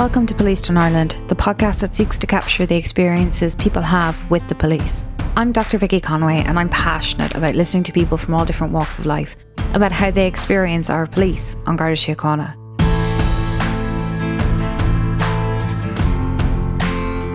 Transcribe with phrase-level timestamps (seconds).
[0.00, 4.30] Welcome to Policed in Ireland, the podcast that seeks to capture the experiences people have
[4.30, 5.04] with the police.
[5.36, 5.76] I'm Dr.
[5.76, 9.36] Vicky Conway, and I'm passionate about listening to people from all different walks of life
[9.74, 12.56] about how they experience our police An Garda Síochána.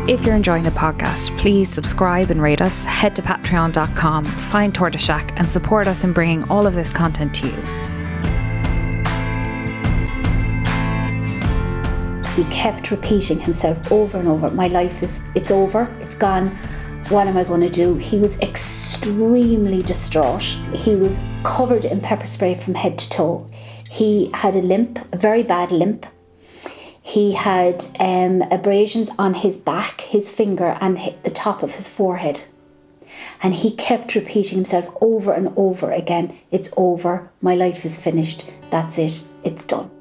[0.10, 2.84] If you're enjoying the podcast, please subscribe and rate us.
[2.86, 7.36] Head to patreon.com, find Tortoise Shack, and support us in bringing all of this content
[7.36, 7.95] to you.
[12.36, 16.50] He kept repeating himself over and over my life is it's over it's gone.
[17.10, 17.96] What am i going to do?
[17.96, 20.44] He was extremely distraught.
[20.74, 23.50] He was covered in pepper spray from head to toe.
[23.90, 26.06] He had a limp a very bad limp.
[27.02, 32.44] He had um, abrasions on his back his finger and the top of his forehead.
[33.42, 38.52] And he kept repeating himself over and over again it's over my life is finished
[38.72, 39.95] that's it it's done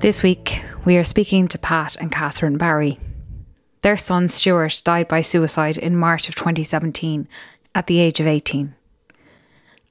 [0.00, 3.00] This week, we are speaking to Pat and Catherine Barry.
[3.82, 7.26] Their son Stuart died by suicide in March of 2017
[7.74, 8.76] at the age of 18.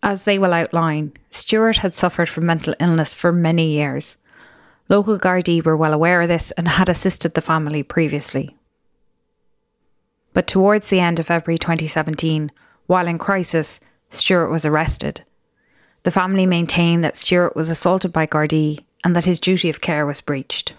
[0.02, 4.16] As they will outline, Stuart had suffered from mental illness for many years.
[4.88, 8.56] Local Gardaí were well aware of this and had assisted the family previously.
[10.32, 12.50] But towards the end of February 2017,
[12.86, 15.24] while in crisis, Stuart was arrested.
[16.04, 20.06] The family maintained that Stuart was assaulted by Gardaí and that his duty of care
[20.06, 20.74] was breached.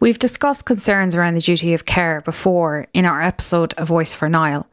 [0.00, 4.30] We've discussed concerns around the duty of care before in our episode A Voice for
[4.30, 4.66] Niall,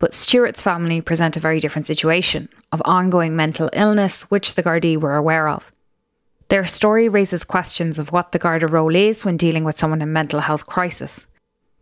[0.00, 4.96] but Stuart's family present a very different situation of ongoing mental illness, which the Gardaí
[4.96, 5.72] were aware of.
[6.48, 10.12] Their story raises questions of what the Garda role is when dealing with someone in
[10.12, 11.28] mental health crisis.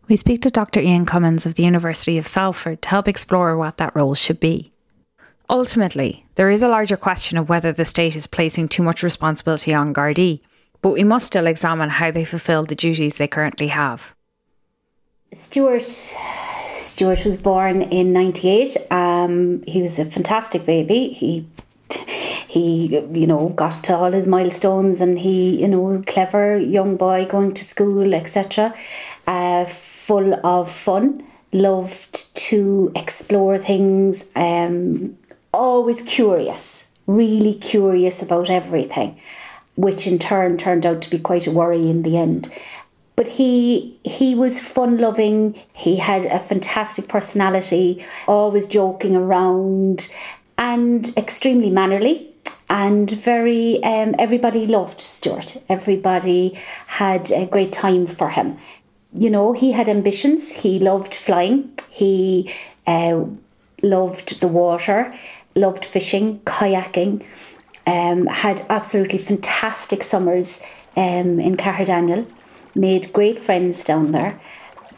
[0.07, 0.81] We speak to Dr.
[0.81, 4.71] Ian Cummins of the University of Salford to help explore what that role should be.
[5.49, 9.73] Ultimately, there is a larger question of whether the state is placing too much responsibility
[9.73, 10.41] on Gardaí,
[10.81, 14.13] but we must still examine how they fulfil the duties they currently have.
[15.33, 18.77] Stuart Stuart was born in 98.
[18.91, 21.09] Um, he was a fantastic baby.
[21.09, 21.45] He
[22.47, 27.25] he you know got to all his milestones and he you know clever young boy
[27.25, 28.73] going to school etc
[29.27, 31.23] uh, full of fun
[31.53, 35.15] loved to explore things um,
[35.59, 39.19] always curious, really curious about everything,
[39.75, 42.51] which in turn turned out to be quite a worry in the end.
[43.15, 45.61] But he he was fun loving.
[45.75, 50.13] He had a fantastic personality, always joking around,
[50.57, 52.29] and extremely mannerly
[52.69, 55.57] and very um, everybody loved Stuart.
[55.67, 58.57] Everybody had a great time for him.
[59.11, 60.61] You know, he had ambitions.
[60.61, 61.71] He loved flying.
[61.89, 62.53] He
[62.85, 63.25] uh,
[63.81, 65.11] loved the water
[65.59, 67.23] loved fishing, kayaking,
[67.85, 70.63] um, had absolutely fantastic summers
[70.95, 72.29] um, in Caherdaniel,
[72.75, 74.39] made great friends down there.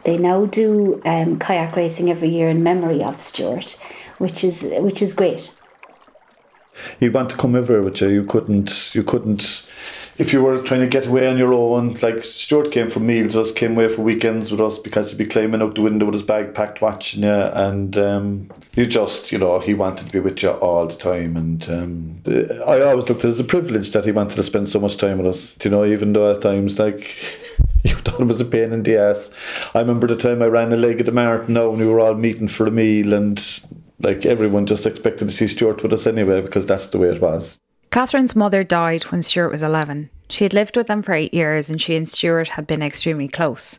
[0.04, 3.78] They now do um, kayak racing every year in memory of Stuart,
[4.18, 5.54] which is which is great.
[6.98, 8.08] You'd want to come over, with you.
[8.08, 8.94] You couldn't.
[8.94, 9.66] You couldn't
[10.18, 13.34] if you were trying to get away on your own, like Stuart came for meals,
[13.34, 16.14] us came away for weekends with us because he'd be climbing out the window with
[16.14, 20.20] his bag packed, watching you, and um, you just, you know, he wanted to be
[20.20, 22.20] with you all the time, and um,
[22.66, 24.98] I always looked at it as a privilege that he wanted to spend so much
[24.98, 25.56] time with us.
[25.64, 27.16] You know, even though at times like.
[27.84, 29.32] you thought it was a pain in the ass.
[29.74, 31.98] I remember the time I ran a leg of the marathon now and we were
[31.98, 33.42] all meeting for a meal and
[33.98, 37.20] like everyone just expected to see Stuart with us anyway because that's the way it
[37.20, 37.58] was.
[37.92, 40.08] Catherine's mother died when Stuart was 11.
[40.30, 43.28] She had lived with them for eight years and she and Stuart had been extremely
[43.28, 43.78] close.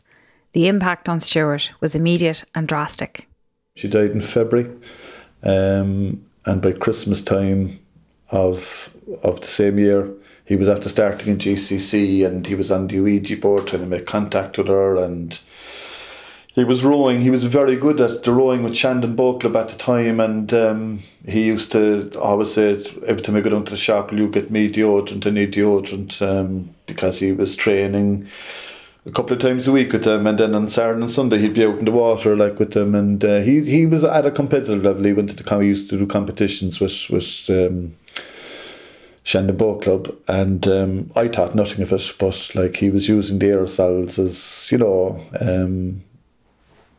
[0.52, 3.26] The impact on Stuart was immediate and drastic.
[3.74, 4.70] She died in February,
[5.42, 7.80] um, and by Christmas time
[8.30, 10.08] of of the same year,
[10.44, 13.88] he was after starting in GCC and he was on the Ouija board trying to
[13.88, 15.40] make contact with her and
[16.54, 17.20] he was rowing.
[17.20, 20.54] He was very good at the rowing with Shandon Boat Club at the time, and
[20.54, 22.74] um, he used to always say,
[23.06, 25.26] every time I go down to the shop, will you get me deodorant?
[25.26, 28.28] I need deodorant um, because he was training
[29.04, 31.54] a couple of times a week with them, and then on Saturday and Sunday he'd
[31.54, 34.30] be out in the water like with them, and uh, he he was at a
[34.30, 35.04] competitive level.
[35.04, 37.50] He went to the he used to do competitions with with.
[37.50, 37.96] Um,
[39.26, 43.38] Shandon Boat Club, and um, I thought nothing of it, but like he was using
[43.38, 46.04] the aerosols as you know, um,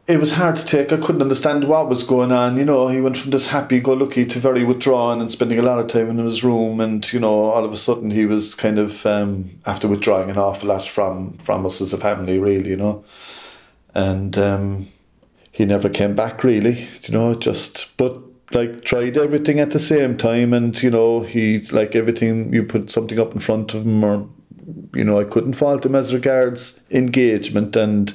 [0.07, 0.91] it was hard to take.
[0.91, 2.57] I couldn't understand what was going on.
[2.57, 5.87] You know, he went from this happy-go-lucky to very withdrawn and spending a lot of
[5.87, 6.79] time in his room.
[6.79, 10.37] And you know, all of a sudden, he was kind of um, after withdrawing an
[10.37, 12.69] awful lot from from us as a family, really.
[12.69, 13.05] You know,
[13.95, 14.87] and um,
[15.51, 16.87] he never came back really.
[17.01, 18.21] You know, just but
[18.51, 22.91] like tried everything at the same time, and you know, he like everything you put
[22.91, 24.29] something up in front of him, or
[24.93, 28.13] you know, I couldn't fault him as regards engagement and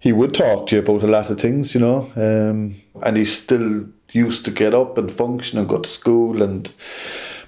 [0.00, 3.24] he would talk to you about a lot of things, you know, um, and he
[3.26, 6.42] still used to get up and function and go to school.
[6.42, 6.72] And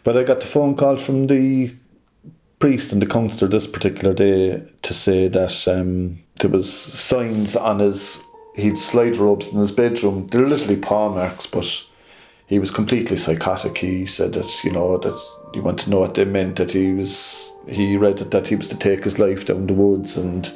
[0.04, 1.72] but I got the phone call from the
[2.58, 7.78] priest and the counsellor this particular day to say that um, there was signs on
[7.78, 8.22] his
[8.54, 10.26] he'd slide robes in his bedroom.
[10.26, 11.87] They're literally paw marks, but
[12.46, 13.78] he was completely psychotic.
[13.78, 15.19] He said that you know that
[15.54, 16.56] he wanted to know what they meant.
[16.56, 19.72] That he was he read it that he was to take his life down the
[19.72, 20.52] woods and.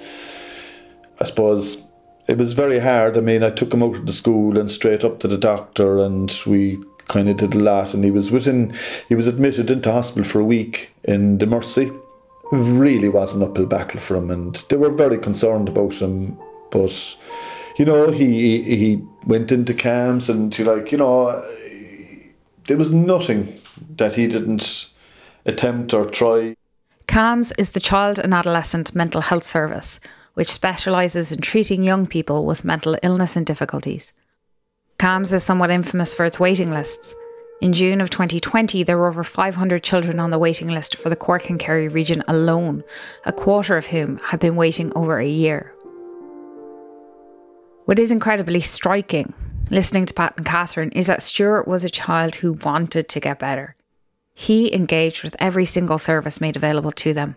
[1.19, 1.86] I suppose
[2.29, 3.17] it was very hard.
[3.17, 6.01] I mean, I took him out of the school and straight up to the doctor,
[6.01, 6.79] and we
[7.09, 7.95] kind of did a lot.
[7.95, 8.75] And he was within,
[9.09, 11.93] he was admitted into hospital for a week in the Mercy.
[12.53, 16.39] Really was an uphill battle for him, and they were very concerned about him.
[16.71, 17.17] But
[17.77, 21.45] you know, he he went into CAMHS, and he like you know,
[22.69, 23.61] there was nothing
[23.97, 24.91] that he didn't
[25.45, 26.57] attempt or try.
[27.09, 29.99] CAMHS is the Child and Adolescent Mental Health Service
[30.37, 34.13] which specialises in treating young people with mental illness and difficulties.
[34.99, 37.15] CAMHS is somewhat infamous for its waiting lists.
[37.63, 41.17] In June of 2020, there were over 500 children on the waiting list for the
[41.17, 42.85] Cork and Kerry region alone,
[43.25, 45.73] a quarter of whom had been waiting over a year.
[47.87, 49.33] What is incredibly striking,
[49.71, 53.39] listening to Pat and Catherine, is that Stuart was a child who wanted to get
[53.39, 53.75] better.
[54.35, 57.37] He engaged with every single service made available to them.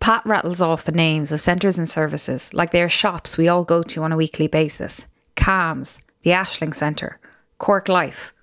[0.00, 3.64] Pat rattles off the names of centres and services like they are shops we all
[3.64, 5.06] go to on a weekly basis
[5.36, 7.18] CAMHS, the Aislinn Centre,
[7.58, 8.34] Cork Life,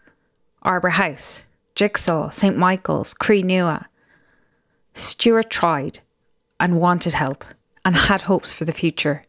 [0.61, 1.45] Arbour House,
[1.75, 3.85] Jigsaw, St Michael's, Cree Nua.
[4.93, 5.99] Stuart tried
[6.59, 7.43] and wanted help
[7.83, 9.25] and had hopes for the future.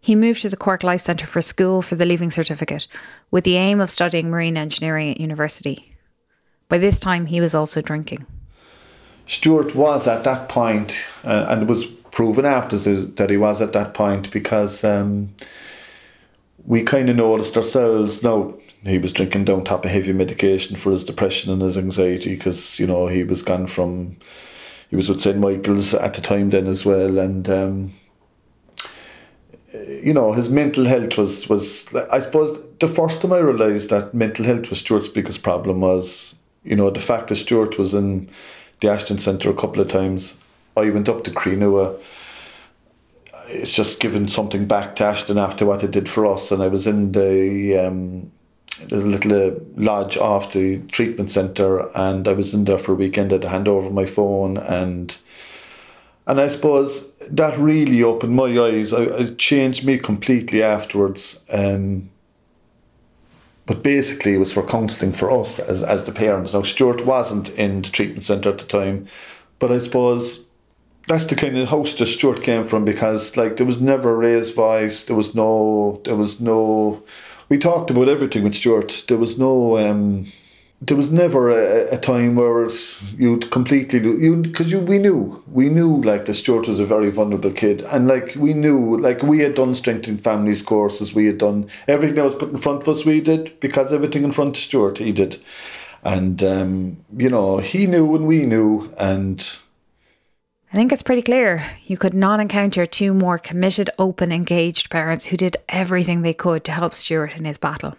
[0.00, 2.86] He moved to the Cork Life Centre for school for the Leaving Certificate
[3.30, 5.96] with the aim of studying marine engineering at university.
[6.68, 8.24] By this time, he was also drinking.
[9.26, 11.86] Stuart was at that point, uh, and it was
[12.16, 15.34] proven after that he was at that point because um,
[16.64, 20.92] we kind of noticed ourselves No, he was drinking down top of heavy medication for
[20.92, 24.16] his depression and his anxiety because you know he was gone from
[24.88, 27.92] he was with St Michael's at the time then as well and um,
[29.74, 34.14] you know his mental health was was I suppose the first time I realised that
[34.14, 38.30] mental health was Stuart's biggest problem was you know the fact that Stuart was in
[38.80, 40.40] the Ashton Centre a couple of times.
[40.76, 42.00] I went up to Cree Nua.
[43.48, 46.50] It's just given something back to Ashton after what it did for us.
[46.50, 48.32] And I was in the um,
[48.88, 52.92] there's a little uh, lodge off the treatment centre, and I was in there for
[52.92, 53.32] a weekend.
[53.32, 55.16] I had to hand over my phone, and
[56.26, 58.92] and I suppose that really opened my eyes.
[58.92, 61.44] I, it changed me completely afterwards.
[61.50, 62.10] Um,
[63.66, 66.52] but basically, it was for counselling for us as, as the parents.
[66.52, 69.06] Now, Stuart wasn't in the treatment centre at the time,
[69.58, 70.46] but I suppose
[71.08, 74.16] that's the kind of house that Stuart came from because, like, there was never a
[74.16, 75.04] raised voice.
[75.04, 77.02] There was no, there was no.
[77.48, 79.04] We talked about everything with Stuart.
[79.08, 79.78] There was no.
[79.78, 80.26] Um,
[80.80, 82.68] there was never a, a time where
[83.16, 85.42] you'd completely you because you we knew.
[85.50, 87.82] We knew like that Stuart was a very vulnerable kid.
[87.82, 91.14] And like we knew like we had done strengthening families courses.
[91.14, 94.24] We had done everything that was put in front of us we did because everything
[94.24, 95.38] in front of Stuart he did.
[96.04, 99.58] And um, you know he knew and we knew and
[100.72, 101.64] I think it's pretty clear.
[101.86, 106.64] You could not encounter two more committed, open, engaged parents who did everything they could
[106.64, 107.96] to help Stuart in his battle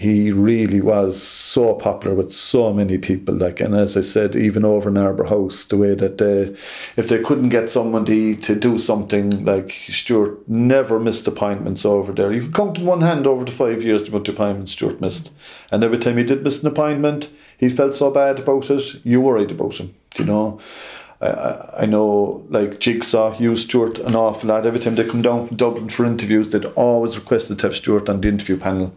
[0.00, 3.34] he really was so popular with so many people.
[3.34, 6.56] Like, and as I said, even over in Arbour House, the way that they,
[6.96, 12.32] if they couldn't get somebody to do something, like Stuart never missed appointments over there.
[12.32, 15.02] You could count in one hand over the five years the amount of appointments Stuart
[15.02, 15.34] missed,
[15.70, 17.28] and every time he did miss an appointment,
[17.58, 19.04] he felt so bad about it.
[19.04, 20.60] You worried about him, you know.
[21.20, 24.64] I, I know like Jigsaw used Stuart an awful lot.
[24.64, 28.08] Every time they come down from Dublin for interviews, they'd always requested to have Stuart
[28.08, 28.94] on the interview panel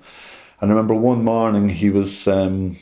[0.64, 2.78] and I remember one morning he was um,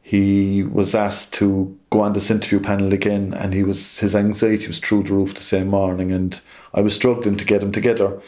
[0.00, 4.68] he was asked to go on this interview panel again, and he was his anxiety
[4.68, 6.40] was through the roof the same morning, and
[6.72, 8.22] I was struggling to get him together.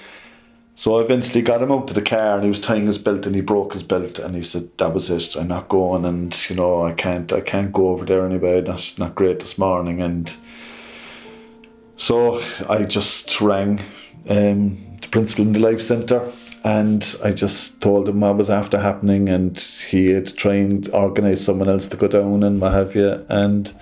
[0.75, 3.26] So I eventually got him out to the car, and he was tying his belt,
[3.26, 5.36] and he broke his belt, and he said, "That was it.
[5.36, 8.60] I'm not going, and you know I can't I can't go over there anyway.
[8.60, 10.34] That's not great this morning." And
[11.94, 13.78] so I just rang
[14.28, 16.32] um, the principal in the life centre
[16.66, 19.56] And I just told him what was after happening, and
[19.88, 23.25] he had trained, organised someone else to go down and what have you.
[23.28, 23.73] And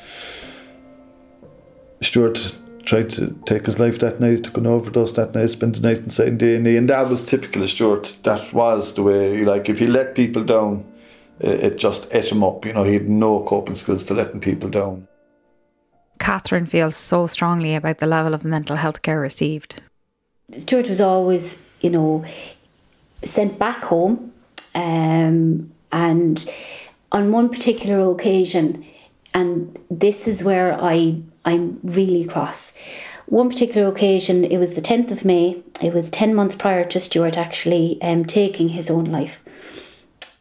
[2.02, 5.80] Stuart tried to take his life that night, took an overdose that night, spent the
[5.80, 8.18] night inside the A&E, and that was typical of Stuart.
[8.24, 10.84] That was the way, like, if he let people down,
[11.40, 12.66] it just ate him up.
[12.66, 15.08] You know, he had no coping skills to letting people down.
[16.18, 19.80] Catherine feels so strongly about the level of mental health care received.
[20.58, 22.22] Stuart was always, you know,
[23.24, 24.32] sent back home,
[24.74, 26.50] um, and
[27.12, 28.84] on one particular occasion,
[29.32, 32.76] and this is where I I'm really cross.
[33.26, 37.00] One particular occasion, it was the 10th of May, it was 10 months prior to
[37.00, 39.42] Stuart actually um, taking his own life.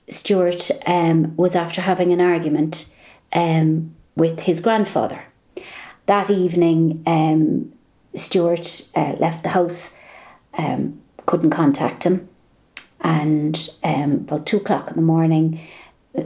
[0.09, 2.93] Stuart um, was after having an argument
[3.31, 5.23] um, with his grandfather.
[6.05, 7.71] That evening, um,
[8.15, 9.95] Stuart uh, left the house,
[10.57, 12.27] um, couldn't contact him,
[13.03, 15.60] and um, about two o'clock in the morning,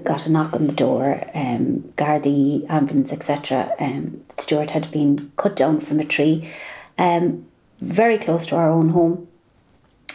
[0.03, 1.23] got a knock on the door.
[1.33, 3.73] Um, Gardaí, ambulance, etc.
[3.79, 6.49] Um, Stuart had been cut down from a tree,
[6.97, 7.45] um,
[7.79, 9.27] very close to our own home.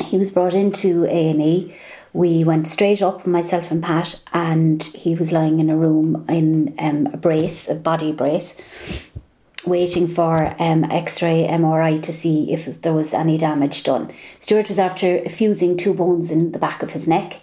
[0.04, 1.74] He was brought into A and E.
[2.14, 6.74] We went straight up, myself and Pat, and he was lying in a room in
[6.78, 8.60] um, a brace, a body brace,
[9.66, 14.12] waiting for um, X-ray MRI to see if there was any damage done.
[14.40, 17.40] Stuart was after fusing two bones in the back of his neck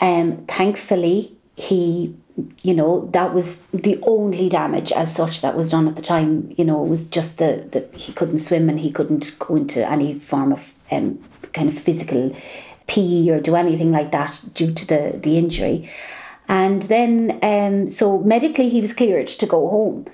[0.00, 2.14] um, thankfully, he,
[2.62, 6.54] you know, that was the only damage as such that was done at the time.
[6.56, 9.88] You know, it was just the, the he couldn't swim and he couldn't go into
[9.88, 11.18] any form of um,
[11.52, 12.34] kind of physical
[12.86, 15.90] pee or do anything like that due to the, the injury.
[16.50, 20.06] And then, um, so medically, he was cleared to go home.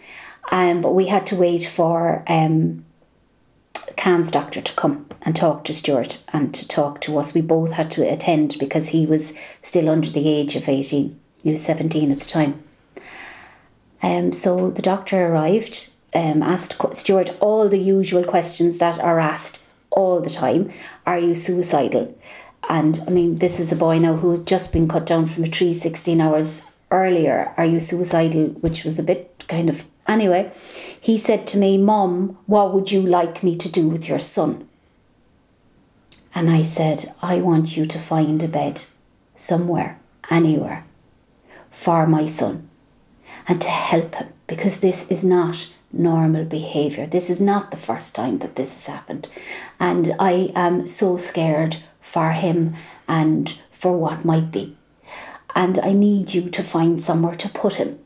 [0.50, 2.84] Um, but we had to wait for um,
[4.30, 7.32] doctor to come and talk to Stuart and to talk to us.
[7.32, 11.18] We both had to attend because he was still under the age of 18.
[11.42, 12.62] He was 17 at the time.
[14.02, 19.64] Um, so the doctor arrived, um, asked Stuart all the usual questions that are asked
[19.90, 20.70] all the time
[21.06, 22.14] Are you suicidal?
[22.68, 25.44] And I mean, this is a boy now who had just been cut down from
[25.44, 27.52] a tree 16 hours earlier.
[27.56, 28.48] Are you suicidal?
[28.60, 29.86] Which was a bit kind of.
[30.06, 30.52] Anyway,
[31.00, 34.68] he said to me, Mom, what would you like me to do with your son?
[36.34, 38.84] And I said, I want you to find a bed
[39.34, 39.98] somewhere,
[40.30, 40.84] anywhere,
[41.70, 42.68] for my son
[43.46, 47.06] and to help him because this is not normal behaviour.
[47.06, 49.28] This is not the first time that this has happened.
[49.78, 52.74] And I am so scared for him
[53.06, 54.76] and for what might be.
[55.54, 58.00] And I need you to find somewhere to put him.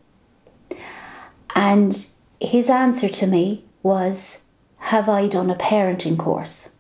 [1.59, 2.07] And
[2.41, 4.45] his answer to me was,
[4.77, 6.71] Have I done a parenting course?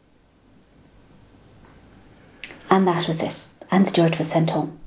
[2.71, 3.49] And that was it.
[3.73, 4.79] And Stuart was sent home.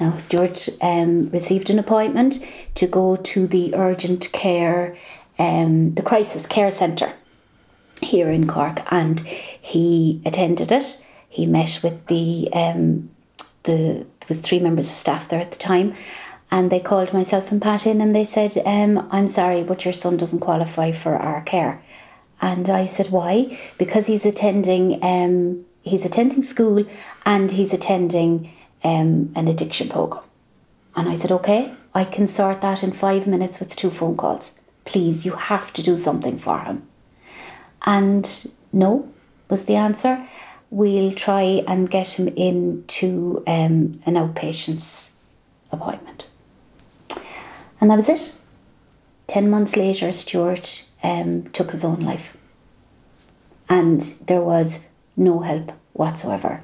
[0.00, 2.44] Now, Stuart um, received an appointment
[2.74, 4.96] to go to the urgent care,
[5.38, 7.12] um, the crisis care centre
[8.02, 11.06] here in Cork, and he attended it.
[11.28, 13.10] He met with the um,
[13.62, 15.94] the there was three members of staff there at the time,
[16.50, 19.94] and they called myself and Pat in and they said, um, "I'm sorry, but your
[19.94, 21.82] son doesn't qualify for our care."
[22.40, 26.84] And I said, "Why?" Because he's attending um, he's attending school
[27.24, 28.50] and he's attending
[28.82, 30.24] um, an addiction program.
[30.96, 34.60] And I said, okay, I can sort that in five minutes with two phone calls.
[34.84, 36.86] Please, you have to do something for him.
[37.86, 39.12] And no,
[39.48, 40.26] was the answer.
[40.70, 45.14] We'll try and get him into um, an outpatient's
[45.70, 46.23] appointment.
[47.80, 48.34] And that was it.
[49.26, 52.36] Ten months later, Stuart um, took his own life.
[53.68, 54.84] And there was
[55.16, 56.62] no help whatsoever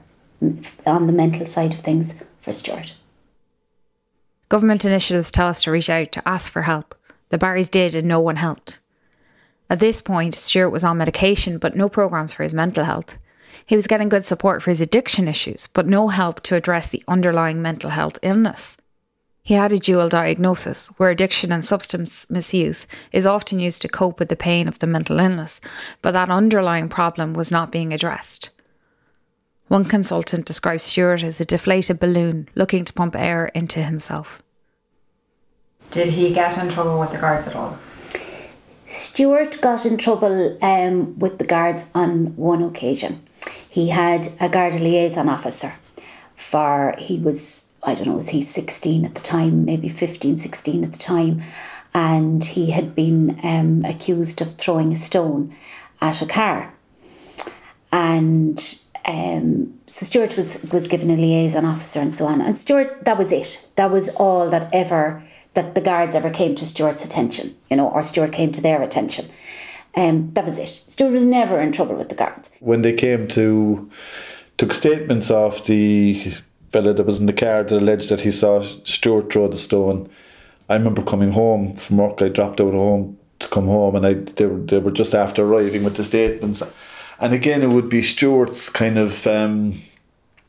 [0.86, 2.94] on the mental side of things for Stuart.
[4.48, 6.94] Government initiatives tell us to reach out to ask for help.
[7.28, 8.80] The Barrys did, and no one helped.
[9.68, 13.18] At this point, Stuart was on medication, but no programs for his mental health.
[13.64, 17.04] He was getting good support for his addiction issues, but no help to address the
[17.06, 18.76] underlying mental health illness.
[19.42, 24.18] He had a dual diagnosis, where addiction and substance misuse is often used to cope
[24.18, 25.60] with the pain of the mental illness,
[26.02, 28.50] but that underlying problem was not being addressed.
[29.68, 34.42] One consultant describes Stuart as a deflated balloon looking to pump air into himself.
[35.90, 37.78] Did he get in trouble with the guards at all?
[38.84, 43.22] Stuart got in trouble um, with the guards on one occasion.
[43.68, 45.74] He had a guard liaison officer
[46.34, 50.84] for, he was I don't know, was he 16 at the time, maybe 15, 16
[50.84, 51.42] at the time,
[51.94, 55.54] and he had been um, accused of throwing a stone
[56.00, 56.74] at a car.
[57.92, 62.40] And um, so Stuart was was given a liaison officer and so on.
[62.40, 63.68] And Stuart, that was it.
[63.76, 65.22] That was all that ever
[65.54, 68.82] that the guards ever came to Stuart's attention, you know, or Stuart came to their
[68.82, 69.26] attention.
[69.96, 70.68] Um, that was it.
[70.68, 72.52] Stuart was never in trouble with the guards.
[72.60, 73.90] When they came to
[74.58, 76.34] took statements of the
[76.70, 80.08] fella that was in the car that alleged that he saw Stuart throw the stone.
[80.68, 82.22] I remember coming home from work.
[82.22, 85.44] I dropped out home to come home, and I they were, they were just after
[85.44, 86.62] arriving with the statements.
[87.18, 89.26] And again, it would be Stuart's kind of.
[89.26, 89.82] Um,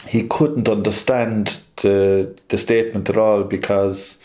[0.07, 4.20] he couldn't understand the the statement at all because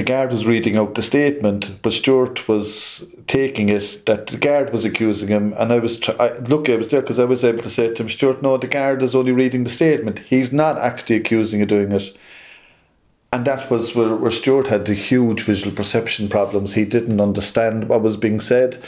[0.00, 4.72] the guard was reading out the statement, but Stuart was taking it that the guard
[4.72, 7.44] was accusing him, and I was try- I, look, I was there because I was
[7.44, 10.20] able to say to him, Stuart, no, the guard is only reading the statement.
[10.20, 12.16] He's not actually accusing of doing it.
[13.30, 16.72] And that was where, where Stuart had the huge visual perception problems.
[16.72, 18.82] He didn't understand what was being said.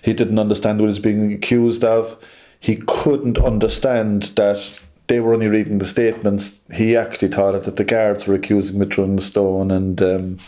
[0.00, 2.16] He didn't understand what he was being accused of.
[2.58, 6.60] He couldn't understand that they were only reading the statements.
[6.72, 9.70] He actually thought that the guards were accusing of throwing the stone.
[9.70, 10.38] And um,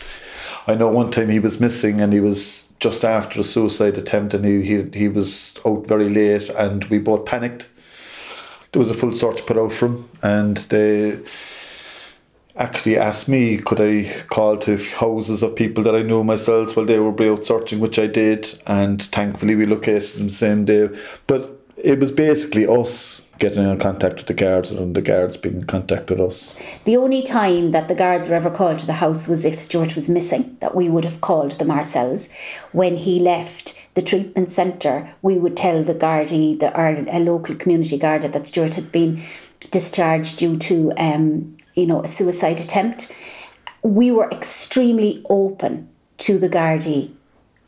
[0.65, 4.33] I know one time he was missing and he was just after a suicide attempt
[4.33, 7.67] and he, he, he was out very late and we both panicked.
[8.71, 11.19] There was a full search put out for him and they
[12.55, 16.85] actually asked me could I call to houses of people that I knew myself while
[16.85, 20.89] they were out searching, which I did, and thankfully we located them the same day.
[21.27, 25.57] But it was basically us getting in contact with the guards and the guards being
[25.57, 26.59] in contact with us.
[26.85, 29.95] The only time that the guards were ever called to the house was if Stuart
[29.95, 32.31] was missing, that we would have called them ourselves.
[32.71, 37.55] When he left the treatment centre, we would tell the guardie, the, our a local
[37.55, 39.21] community guard, that Stuart had been
[39.71, 43.13] discharged due to um, you know, a suicide attempt.
[43.83, 47.13] We were extremely open to the Gardaí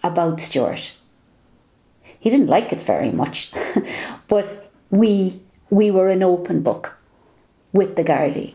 [0.02, 0.99] about Stuart.
[2.20, 3.52] He didn't like it very much,
[4.28, 6.98] but we we were an open book
[7.72, 8.54] with the Gardaí.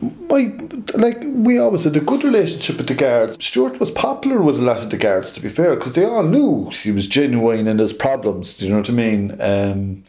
[0.00, 0.54] My,
[0.94, 3.42] like we always had a good relationship with the guards.
[3.44, 6.22] Stuart was popular with a lot of the guards, to be fair, because they all
[6.22, 8.54] knew he was genuine in his problems.
[8.54, 9.36] Do you know what I mean?
[9.40, 10.04] Um,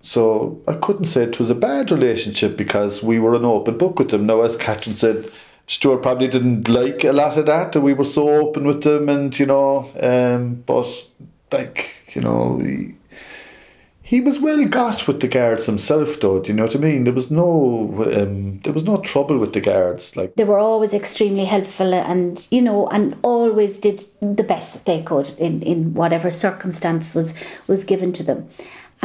[0.00, 3.98] so I couldn't say it was a bad relationship because we were an open book
[3.98, 4.26] with them.
[4.26, 5.30] Now, as Catherine said,
[5.66, 9.08] Stuart probably didn't like a lot of that, and we were so open with them,
[9.08, 10.86] and you know, um, but
[11.52, 12.94] like you know, he,
[14.02, 16.40] he was well got with the guards himself, though.
[16.40, 17.04] Do you know what I mean?
[17.04, 20.16] There was no, um, there was no trouble with the guards.
[20.16, 24.84] Like they were always extremely helpful, and you know, and always did the best that
[24.84, 27.34] they could in in whatever circumstance was
[27.68, 28.48] was given to them.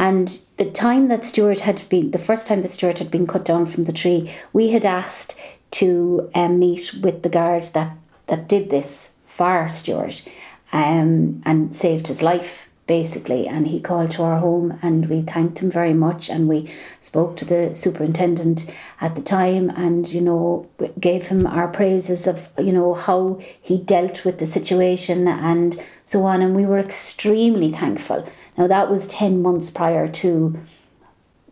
[0.00, 3.44] And the time that Stuart had been, the first time that Stuart had been cut
[3.44, 5.36] down from the tree, we had asked
[5.72, 7.96] to um, meet with the guard that,
[8.28, 10.24] that did this fire Stuart
[10.72, 13.46] um, and saved his life basically.
[13.46, 16.28] And he called to our home and we thanked him very much.
[16.28, 21.68] And we spoke to the superintendent at the time and, you know, gave him our
[21.68, 26.42] praises of, you know, how he dealt with the situation and so on.
[26.42, 28.26] And we were extremely thankful.
[28.56, 30.58] Now, that was 10 months prior to,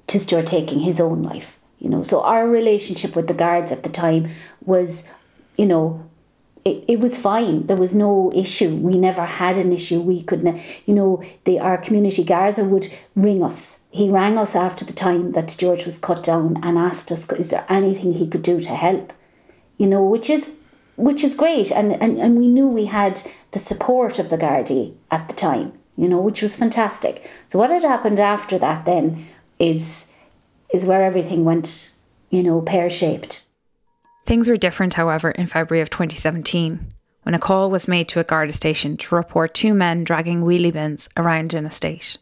[0.09, 1.59] to Stuart taking his own life.
[1.79, 4.31] You know, so our relationship with the guards at the time
[4.65, 5.07] was,
[5.59, 6.06] you know,
[6.67, 7.67] it, it was fine.
[7.69, 8.75] There was no issue.
[8.75, 10.01] We never had an issue.
[10.01, 13.85] We could, not you know, the our community guards would ring us.
[13.93, 17.51] He rang us after the time that Stuart was cut down and asked us, "Is
[17.51, 19.13] there anything he could do to help?"
[19.79, 20.57] You know, which is
[20.97, 24.95] which is great, and and, and we knew we had the support of the Gardaí
[25.09, 25.73] at the time.
[25.97, 27.31] You know, which was fantastic.
[27.47, 29.25] So what had happened after that then
[29.61, 30.11] is
[30.75, 31.93] is where everything went,
[32.29, 33.46] you know, pear shaped.
[34.27, 38.25] Things were different, however, in February of 2017, when a call was made to a
[38.25, 42.19] Garda station to report two men dragging wheelie bins around an estate.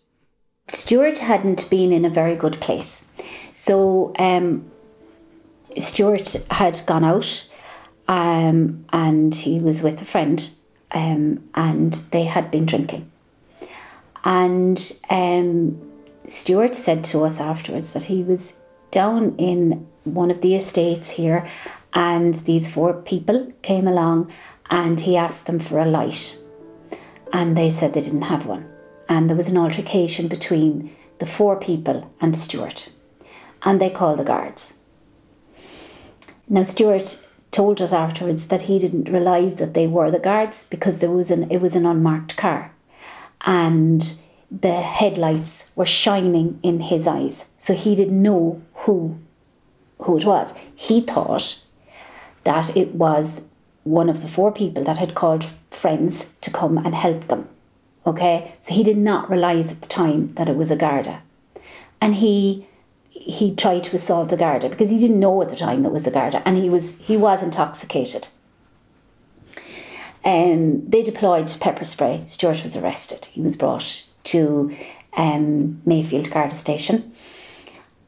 [0.68, 3.06] Stuart hadn't been in a very good place.
[3.54, 4.70] So um,
[5.78, 7.48] Stuart had gone out
[8.06, 10.50] um, and he was with a friend
[10.92, 13.10] um, and they had been drinking.
[14.24, 15.80] And um,
[16.28, 18.58] Stuart said to us afterwards that he was
[18.90, 21.46] down in one of the estates here
[21.94, 24.30] and these four people came along
[24.68, 26.36] and he asked them for a light.
[27.32, 28.68] And they said they didn't have one.
[29.08, 32.92] And there was an altercation between the four people and Stuart.
[33.62, 34.78] And they called the guards.
[36.48, 40.98] Now, Stuart told us afterwards that he didn't realise that they were the guards because
[40.98, 42.74] there was an it was an unmarked car.
[43.46, 44.16] And
[44.50, 47.50] the headlights were shining in his eyes.
[47.58, 49.18] So he didn't know who
[49.98, 50.52] who it was.
[50.74, 51.64] He thought
[52.44, 53.42] that it was
[53.82, 57.48] one of the four people that had called friends to come and help them.
[58.06, 61.22] Okay, so he did not realise at the time that it was a Garda
[62.04, 62.66] and he
[63.08, 66.04] he tried to assault the Garda because he didn't know at the time it was
[66.04, 68.28] the Garda and he was he was intoxicated.
[70.22, 72.24] Um, they deployed pepper spray.
[72.26, 73.26] Stuart was arrested.
[73.26, 74.74] He was brought to
[75.16, 77.12] um, Mayfield Garda Station.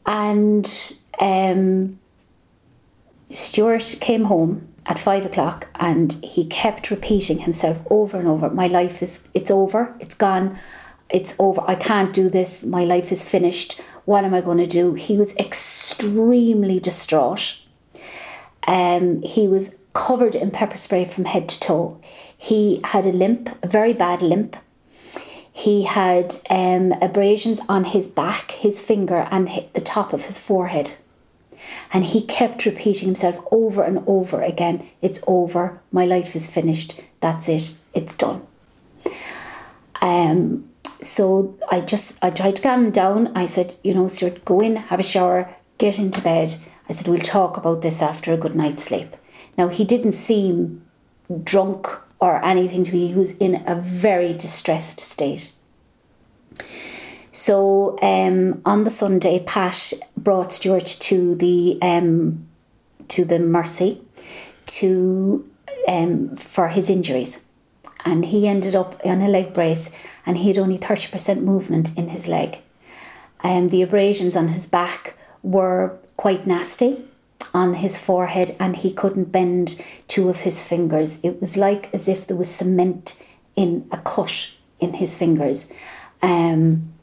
[0.07, 0.67] And
[1.19, 1.99] um,
[3.31, 8.67] Stuart came home at five o'clock and he kept repeating himself over and over My
[8.67, 10.59] life is, it's over, it's gone,
[11.09, 14.67] it's over, I can't do this, my life is finished, what am I going to
[14.67, 14.95] do?
[14.95, 17.61] He was extremely distraught.
[18.67, 22.01] Um, he was covered in pepper spray from head to toe.
[22.37, 24.57] He had a limp, a very bad limp.
[25.53, 30.95] He had um, abrasions on his back, his finger, and the top of his forehead.
[31.93, 37.01] And he kept repeating himself over and over again It's over, my life is finished,
[37.21, 38.47] that's it, it's done.
[40.03, 40.69] Um,
[41.03, 43.29] so I just I tried to calm him down.
[43.35, 46.57] I said, you know, Stuart, go in, have a shower, get into bed.
[46.89, 49.17] I said, we'll talk about this after a good night's sleep.
[49.59, 50.83] Now he didn't seem
[51.43, 51.89] drunk
[52.21, 53.09] or anything to me.
[53.09, 55.53] He was in a very distressed state.
[57.37, 62.49] So um, on the Sunday, Pat brought Stuart to the um,
[63.09, 64.01] to the Mercy
[64.79, 65.47] to
[65.87, 67.45] um, for his injuries,
[68.07, 69.95] and he ended up on a leg brace,
[70.25, 72.61] and he had only thirty percent movement in his leg,
[73.41, 77.05] and the abrasions on his back were quite nasty
[77.53, 81.21] on his forehead and he couldn't bend two of his fingers.
[81.23, 83.23] It was like as if there was cement
[83.55, 85.71] in a cut in his fingers.
[86.23, 86.95] Um,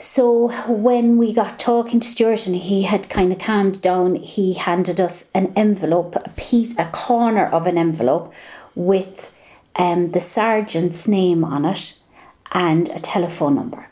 [0.00, 4.54] so when we got talking to Stuart and he had kind of calmed down, he
[4.54, 8.32] handed us an envelope, a piece, a corner of an envelope
[8.76, 9.34] with
[9.74, 11.98] um, the sergeant's name on it
[12.52, 13.88] and a telephone number.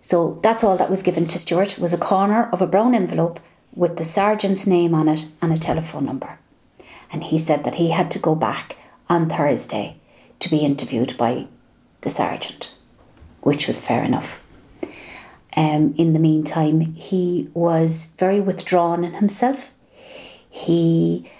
[0.00, 3.38] So that's all that was given to Stuart was a corner of a brown envelope
[3.74, 6.38] with the sergeant's name on it and a telephone number.
[7.12, 8.78] And he said that he had to go back
[9.10, 10.00] on Thursday
[10.40, 11.46] to be interviewed by
[12.00, 12.74] the sergeant,
[13.42, 14.41] which was fair enough.
[15.56, 19.72] Um, in the meantime, he was very withdrawn in himself.
[20.48, 21.30] He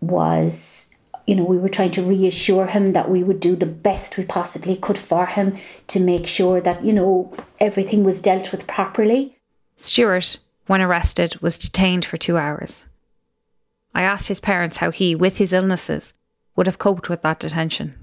[0.00, 0.90] was,
[1.26, 4.24] you know, we were trying to reassure him that we would do the best we
[4.24, 5.56] possibly could for him
[5.88, 9.36] to make sure that, you know, everything was dealt with properly.
[9.76, 12.84] Stuart when arrested, was detained for two hours.
[13.94, 16.12] I asked his parents how he, with his illnesses,
[16.54, 17.94] would have coped with that detention.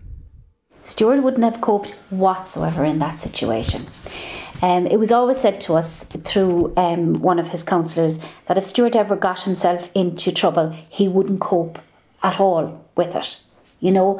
[0.81, 3.83] Stuart wouldn't have coped whatsoever in that situation.
[4.65, 8.63] Um, it was always said to us through um, one of his counsellors that if
[8.63, 11.77] Stuart ever got himself into trouble, he wouldn't cope
[12.23, 13.41] at all with it.
[13.79, 14.19] You know,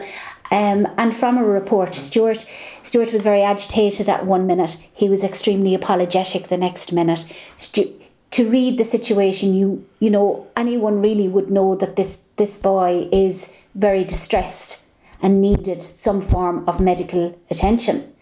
[0.51, 2.45] um, and from a report, Stuart
[2.83, 4.87] Stuart was very agitated at one minute.
[4.93, 7.25] He was extremely apologetic the next minute.
[7.55, 12.59] Stu- to read the situation you you know anyone really would know that this this
[12.59, 14.85] boy is very distressed
[15.23, 18.14] and needed some form of medical attention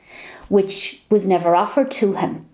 [0.50, 2.46] which was never offered to him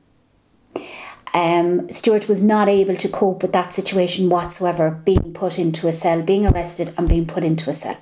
[1.33, 5.91] um, Stuart was not able to cope with that situation whatsoever, being put into a
[5.91, 7.97] cell, being arrested and being put into a cell.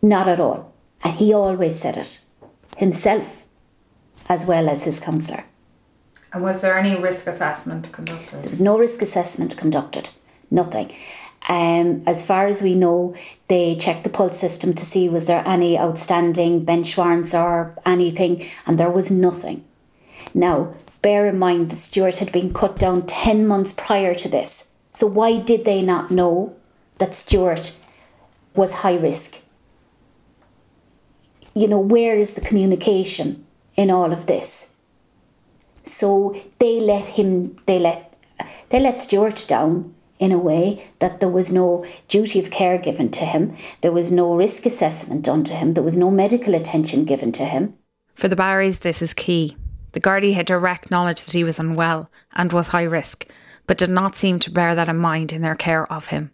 [0.00, 0.72] Not at all.
[1.02, 2.24] And he always said it
[2.76, 3.46] himself,
[4.28, 5.44] as well as his counsellor.
[6.32, 8.42] And was there any risk assessment conducted?
[8.42, 10.10] There was no risk assessment conducted,
[10.50, 10.92] nothing.
[11.48, 13.14] Um, as far as we know,
[13.48, 18.44] they checked the pulse system to see was there any outstanding bench warrants or anything,
[18.66, 19.64] and there was nothing.
[20.34, 24.70] Now, bear in mind the Stuart had been cut down 10 months prior to this.
[24.92, 26.56] So, why did they not know
[26.98, 27.76] that Stuart
[28.54, 29.40] was high risk?
[31.54, 34.72] You know, where is the communication in all of this?
[35.82, 38.16] So they let him, they let,
[38.70, 43.10] they let Stuart down in a way that there was no duty of care given
[43.10, 47.04] to him, there was no risk assessment done to him, there was no medical attention
[47.04, 47.74] given to him.
[48.14, 49.56] For the Barrys, this is key.
[49.92, 53.26] The Gardaí had direct knowledge that he was unwell and was high risk,
[53.66, 56.30] but did not seem to bear that in mind in their care of him.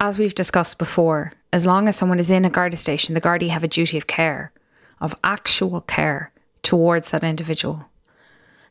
[0.00, 3.48] As we've discussed before, as long as someone is in a Garda station, the Gardaí
[3.48, 4.52] have a duty of care,
[5.00, 7.89] of actual care towards that individual.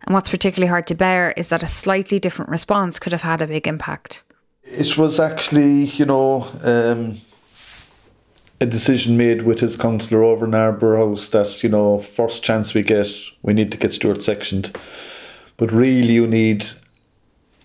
[0.06, 3.42] And what's particularly hard to bear is that a slightly different response could have had
[3.42, 4.24] a big impact.
[4.64, 7.18] It was actually, you know, um,
[8.62, 12.84] a decision made with his councillor over in House that, you know, first chance we
[12.84, 13.08] get,
[13.42, 14.78] we need to get Stuart sectioned.
[15.58, 16.66] But really, you need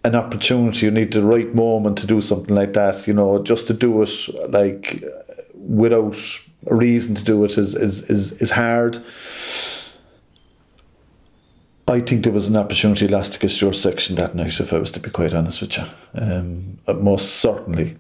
[0.05, 3.67] an opportunity, you need the right moment to do something like that, you know, just
[3.69, 4.11] to do it
[4.51, 5.03] like
[5.55, 6.17] without
[6.67, 8.99] a reason to do it is, is, is, is hard.
[11.87, 14.79] I think there was an opportunity lost to get Stuart section that night, if I
[14.79, 15.85] was to be quite honest with you.
[16.15, 17.97] Um, most certainly,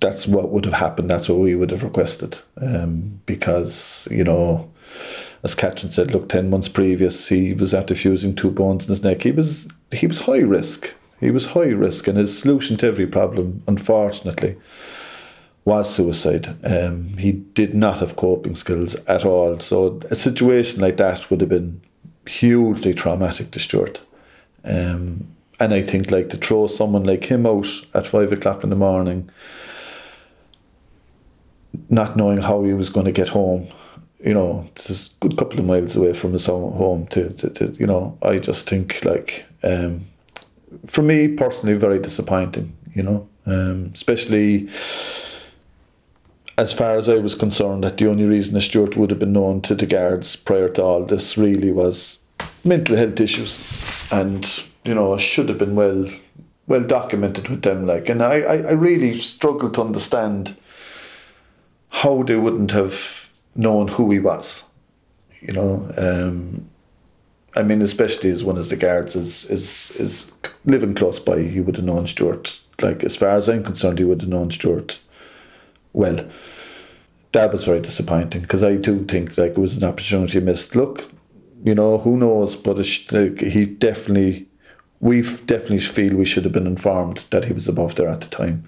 [0.00, 1.10] that's what would have happened.
[1.10, 2.40] That's what we would have requested.
[2.60, 4.70] Um, because, you know,
[5.44, 9.04] as Catherine said, look, 10 months previous, he was after fusing two bones in his
[9.04, 9.22] neck.
[9.22, 10.94] He was, he was high risk.
[11.20, 14.56] He was high risk, and his solution to every problem, unfortunately,
[15.64, 16.48] was suicide.
[16.64, 19.58] Um, he did not have coping skills at all.
[19.60, 21.82] So a situation like that would have been
[22.26, 24.02] hugely traumatic to Stuart.
[24.64, 25.26] Um,
[25.58, 28.76] and I think like to throw someone like him out at five o'clock in the
[28.76, 29.30] morning,
[31.88, 33.68] not knowing how he was going to get home,
[34.24, 37.72] you know, it's a good couple of miles away from his home to, to, to
[37.78, 40.06] you know, I just think like, um,
[40.86, 44.68] for me personally, very disappointing, you know, um, especially
[46.60, 49.32] as far as I was concerned, that the only reason the Stuart would have been
[49.32, 52.22] known to the guards prior to all this really was
[52.62, 56.06] mental health issues, and you know should have been well
[56.66, 57.86] well documented with them.
[57.86, 60.54] Like, and I, I, I really struggled to understand
[61.88, 64.64] how they wouldn't have known who he was.
[65.40, 66.68] You know, um,
[67.56, 70.30] I mean, especially as one of the guards is is is
[70.66, 72.60] living close by, he would have known Stuart.
[72.82, 75.00] Like, as far as I'm concerned, he would have known Stuart
[75.92, 76.28] well,
[77.32, 80.74] that was very disappointing because I do think like it was an opportunity missed.
[80.74, 81.10] Look,
[81.62, 82.76] you know who knows, but
[83.12, 84.48] like, he definitely,
[85.00, 88.28] we definitely feel we should have been informed that he was above there at the
[88.28, 88.64] time.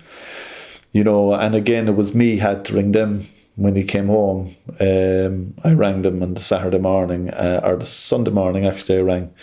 [0.92, 4.54] You know, and again, it was me had to ring them when he came home.
[4.78, 8.66] Um, I rang them on the Saturday morning uh, or the Sunday morning.
[8.66, 9.34] Actually, I rang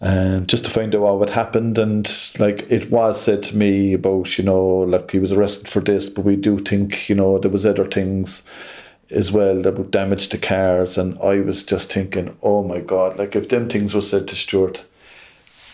[0.00, 1.76] and just to find out what happened.
[1.78, 2.08] And
[2.38, 6.08] like it was said to me about, you know, like he was arrested for this,
[6.08, 8.44] but we do think, you know, there was other things
[9.10, 10.98] as well about damage to cars.
[10.98, 14.36] And I was just thinking, oh my God, like if them things were said to
[14.36, 14.84] Stuart,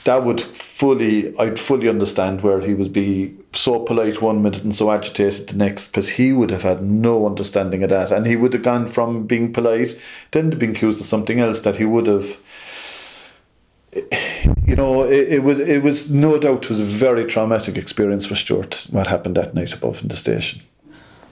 [0.05, 4.77] that would fully, I'd fully understand where he would be so polite one minute and
[4.77, 8.13] so agitated the next, because he would have had no understanding of that.
[8.13, 9.99] And he would have gone from being polite
[10.33, 12.39] then to being accused of something else that he would have
[14.67, 18.35] you know, it, it, was it was no doubt was a very traumatic experience for
[18.35, 18.87] Stuart.
[18.91, 20.63] What happened that night above in the station.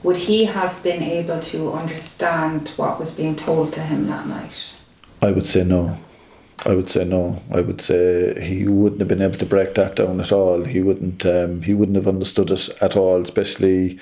[0.03, 4.73] Would he have been able to understand what was being told to him that night?
[5.21, 5.97] I would say no.
[6.65, 7.41] I would say no.
[7.51, 10.63] I would say he wouldn't have been able to break that down at all.
[10.65, 11.25] He wouldn't.
[11.25, 13.99] Um, he wouldn't have understood it at all, especially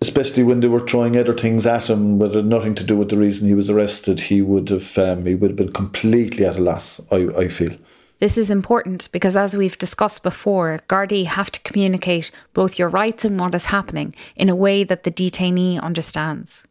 [0.00, 3.08] especially when they were throwing other things at him that had nothing to do with
[3.08, 6.58] the reason he was arrested, he would have um, he would have been completely at
[6.58, 7.00] a loss.
[7.10, 7.76] I, I feel.
[8.18, 13.26] This is important because, as we've discussed before, Gardaí have to communicate both your rights
[13.26, 16.64] and what is happening in a way that the detainee understands.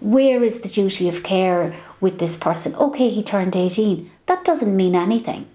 [0.00, 2.74] Where is the duty of care with this person?
[2.74, 4.10] Okay, he turned 18.
[4.26, 5.46] That doesn't mean anything.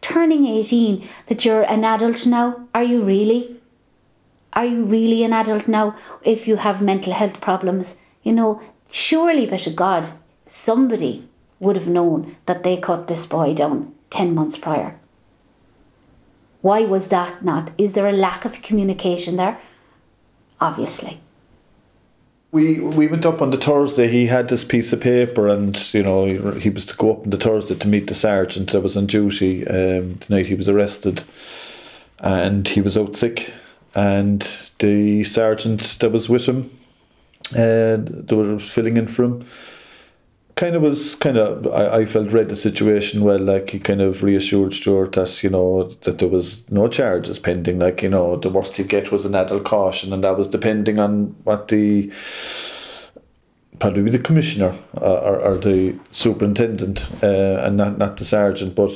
[0.00, 3.59] Turning 18, that you're an adult now, are you really?
[4.52, 7.98] Are you really an adult now if you have mental health problems?
[8.22, 8.60] You know,
[8.90, 10.08] surely, of God,
[10.46, 11.28] somebody
[11.60, 14.98] would have known that they cut this boy down 10 months prior.
[16.62, 17.70] Why was that not?
[17.78, 19.58] Is there a lack of communication there?
[20.60, 21.20] Obviously.
[22.52, 24.08] We we went up on the Thursday.
[24.08, 27.30] He had this piece of paper, and you know he was to go up on
[27.30, 29.64] the Thursday to meet the sergeant that was on duty.
[29.68, 31.22] Um, the night he was arrested,
[32.18, 33.54] and he was out sick
[33.94, 34.40] and
[34.78, 36.70] the sergeant that was with him,
[37.52, 39.46] uh, they were filling in for him,
[40.54, 43.40] kind of was kind of I, I felt read the situation well.
[43.40, 47.78] Like he kind of reassured Stuart that you know that there was no charges pending.
[47.78, 50.98] Like you know the worst he'd get was an adult caution, and that was depending
[50.98, 52.12] on what the
[53.78, 58.92] probably the commissioner uh, or, or the superintendent uh, and not not the sergeant, but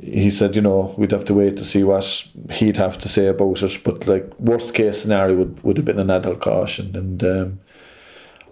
[0.00, 3.26] he said, you know, we'd have to wait to see what he'd have to say
[3.26, 3.80] about it.
[3.82, 6.94] But like worst case scenario would, would have been an adult caution.
[6.94, 7.60] And um,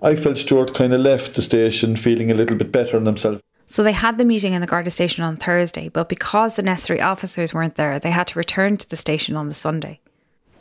[0.03, 3.41] I felt Stuart kind of left the station feeling a little bit better on himself.
[3.69, 7.01] So they had the meeting in the Garda station on Thursday, but because the necessary
[7.01, 9.99] officers weren't there, they had to return to the station on the Sunday.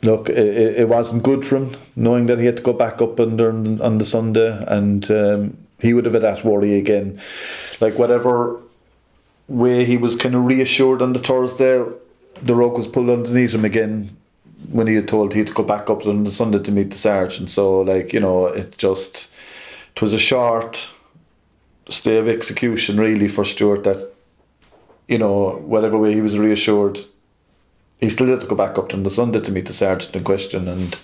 [0.02, 0.38] Look, it,
[0.80, 3.98] it wasn't good for him knowing that he had to go back up under on
[3.98, 7.20] the Sunday, and um, he would have had that worry again.
[7.80, 8.60] Like whatever
[9.48, 11.84] way he was kind of reassured on the Thursday,
[12.42, 14.16] the rug was pulled underneath him again
[14.70, 16.90] when he had told he had to go back up on the Sunday to meet
[16.90, 17.50] the sergeant.
[17.50, 19.32] So, like, you know, it just,
[19.94, 20.92] it was a short
[21.88, 24.12] stay of execution, really, for Stuart that,
[25.06, 26.98] you know, whatever way he was reassured,
[28.00, 30.24] he still had to go back up on the Sunday to meet the sergeant in
[30.24, 30.66] question.
[30.66, 30.98] And,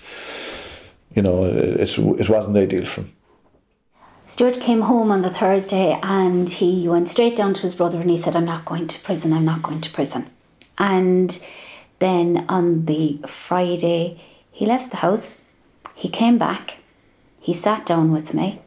[1.14, 3.12] you know, it, it wasn't ideal for him.
[4.32, 8.08] Stuart came home on the Thursday and he went straight down to his brother and
[8.08, 10.30] he said, I'm not going to prison, I'm not going to prison.
[10.78, 11.38] And
[11.98, 14.18] then on the Friday,
[14.50, 15.48] he left the house,
[15.94, 16.78] he came back,
[17.40, 18.62] he sat down with me,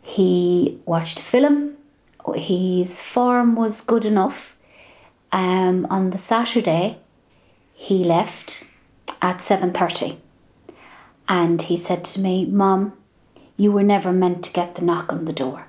[0.00, 1.76] he watched a film,
[2.34, 4.56] his form was good enough.
[5.30, 6.96] Um, on the Saturday,
[7.74, 8.64] he left
[9.20, 10.16] at 7.30
[11.28, 12.94] and he said to me, Mom,
[13.56, 15.66] you were never meant to get the knock on the door.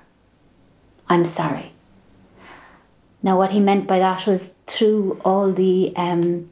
[1.08, 1.72] I'm sorry.
[3.22, 6.50] Now, what he meant by that was through all the um,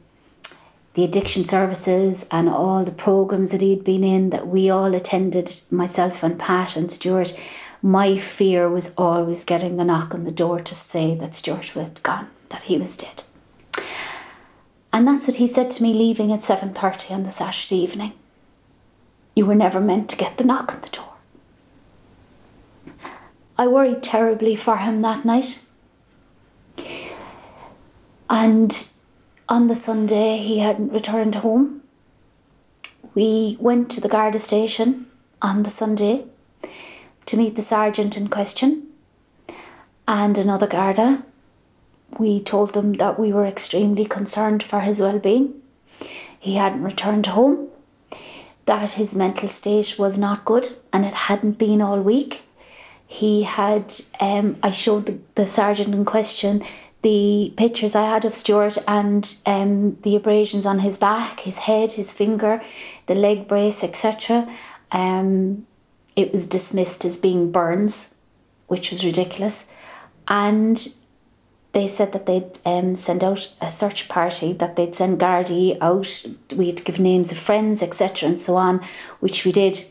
[0.93, 5.51] the addiction services and all the programs that he'd been in that we all attended,
[5.71, 7.39] myself and Pat and Stuart,
[7.81, 12.03] my fear was always getting the knock on the door to say that Stuart had
[12.03, 13.23] gone, that he was dead.
[14.91, 18.13] And that's what he said to me leaving at 7.30 on the Saturday evening.
[19.35, 21.12] You were never meant to get the knock on the door.
[23.57, 25.63] I worried terribly for him that night.
[28.29, 28.89] And
[29.47, 31.83] on the Sunday, he hadn't returned home.
[33.13, 35.05] We went to the Garda station
[35.41, 36.25] on the Sunday
[37.27, 38.87] to meet the sergeant in question
[40.07, 41.23] and another Garda.
[42.17, 45.61] We told them that we were extremely concerned for his well being.
[46.39, 47.67] He hadn't returned home,
[48.65, 52.41] that his mental state was not good, and it hadn't been all week
[53.13, 56.63] he had um, I showed the, the sergeant in question
[57.03, 61.91] the pictures I had of Stuart and um, the abrasions on his back, his head,
[61.91, 62.59] his finger,
[63.05, 64.49] the leg brace, etc.
[64.91, 65.67] Um,
[66.15, 68.15] it was dismissed as being burns,
[68.67, 69.69] which was ridiculous.
[70.27, 70.95] And
[71.73, 76.25] they said that they'd um, send out a search party, that they'd send Gardaí out,
[76.57, 78.81] we'd give names of friends, etc., and so on,
[79.19, 79.85] which we did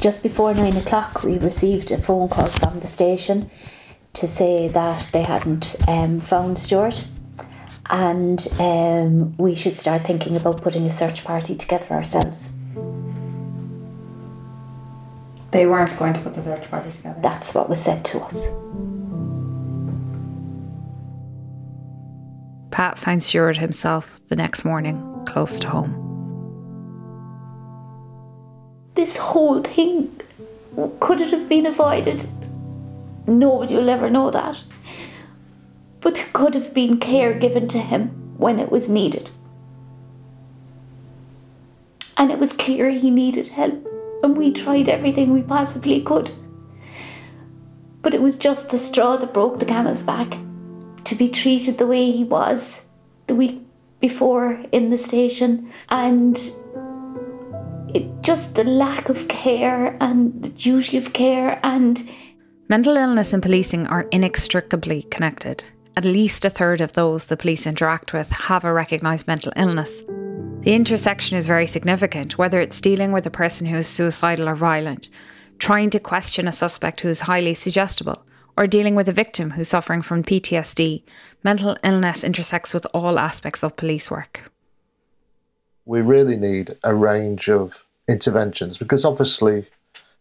[0.00, 3.50] just before nine o'clock, we received a phone call from the station
[4.14, 7.06] to say that they hadn't um, found Stuart
[7.90, 12.50] and um, we should start thinking about putting a search party together ourselves.
[15.50, 17.18] They weren't going to put the search party together.
[17.22, 18.48] That's what was said to us.
[22.70, 26.07] Pat finds Stuart himself the next morning, close to home
[28.98, 30.10] this whole thing
[30.98, 32.24] could it have been avoided?
[33.28, 34.64] Nobody will ever know that.
[36.00, 39.30] But there could have been care given to him when it was needed.
[42.16, 43.86] And it was clear he needed help,
[44.24, 46.32] and we tried everything we possibly could.
[48.02, 50.36] But it was just the straw that broke the camel's back.
[51.04, 52.88] To be treated the way he was
[53.28, 53.60] the week
[54.00, 56.36] before in the station, and
[57.94, 62.08] it just the lack of care and the duty of care and
[62.68, 65.64] mental illness and policing are inextricably connected.
[65.96, 70.02] At least a third of those the police interact with have a recognised mental illness.
[70.60, 74.54] The intersection is very significant, whether it's dealing with a person who is suicidal or
[74.54, 75.08] violent,
[75.58, 78.24] trying to question a suspect who is highly suggestible,
[78.56, 81.04] or dealing with a victim who's suffering from PTSD.
[81.42, 84.50] Mental illness intersects with all aspects of police work
[85.88, 89.66] we really need a range of interventions because obviously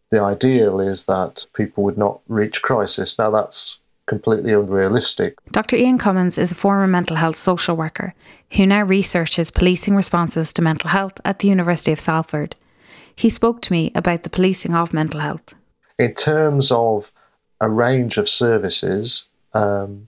[0.10, 3.20] the ideal is that people would not reach crisis.
[3.20, 5.36] Now that's completely unrealistic.
[5.52, 5.76] Dr.
[5.76, 8.14] Ian Cummins is a former mental health social worker
[8.52, 12.56] who now researches policing responses to mental health at the University of Salford.
[13.14, 15.54] He spoke to me about the policing of mental health.
[16.00, 17.12] In terms of
[17.60, 20.08] a range of services, um,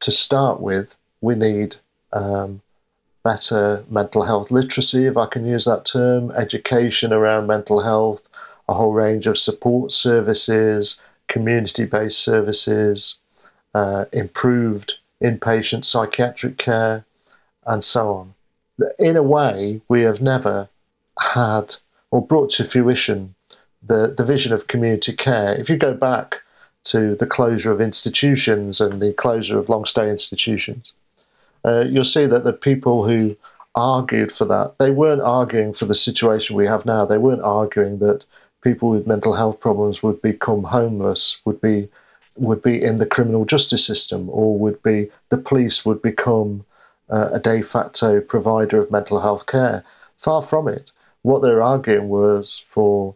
[0.00, 1.76] to start with, we need
[2.12, 2.60] um,
[3.22, 8.22] better mental health literacy, if I can use that term, education around mental health,
[8.68, 13.18] a whole range of support services, community based services,
[13.74, 17.04] uh, improved inpatient psychiatric care,
[17.66, 18.34] and so on.
[18.98, 20.68] In a way, we have never
[21.18, 21.76] had
[22.10, 23.34] or brought to fruition
[23.82, 25.54] the, the vision of community care.
[25.54, 26.40] If you go back
[26.84, 30.92] to the closure of institutions and the closure of long stay institutions,
[31.64, 33.36] uh, you'll see that the people who
[33.74, 37.04] argued for that, they weren't arguing for the situation we have now.
[37.06, 38.24] They weren't arguing that
[38.62, 41.88] people with mental health problems would become homeless, would be
[42.36, 46.64] would be in the criminal justice system, or would be the police would become
[47.10, 49.84] uh, a de facto provider of mental health care.
[50.18, 50.92] Far from it.
[51.22, 53.14] What they're arguing was for,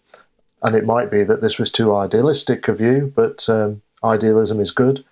[0.62, 4.72] and it might be that this was too idealistic of you, but um, idealism is
[4.72, 5.04] good.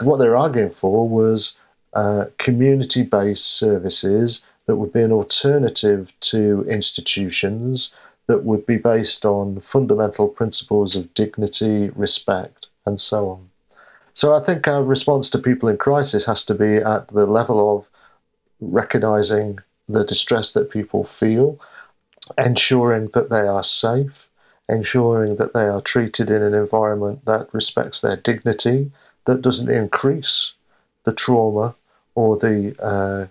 [0.00, 1.54] What they're arguing for was
[1.96, 7.90] uh, community based services that would be an alternative to institutions
[8.26, 13.48] that would be based on fundamental principles of dignity, respect, and so on.
[14.12, 17.78] So I think our response to people in crisis has to be at the level
[17.78, 17.86] of
[18.60, 21.58] recognizing the distress that people feel,
[22.36, 24.28] ensuring that they are safe,
[24.68, 28.92] ensuring that they are treated in an environment that respects their dignity,
[29.24, 30.52] that doesn't increase
[31.04, 31.74] the trauma
[32.16, 33.26] or the uh,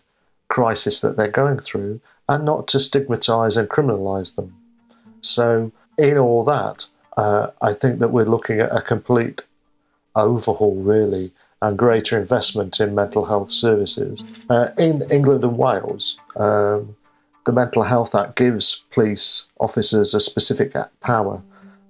[0.48, 4.56] crisis that they're going through, and not to stigmatize and criminalize them.
[5.20, 6.86] So, in all that,
[7.18, 9.42] uh, I think that we're looking at a complete
[10.16, 14.24] overhaul, really, and greater investment in mental health services.
[14.50, 16.96] Uh, in England and Wales, um,
[17.46, 21.42] the Mental Health Act gives police officers a specific power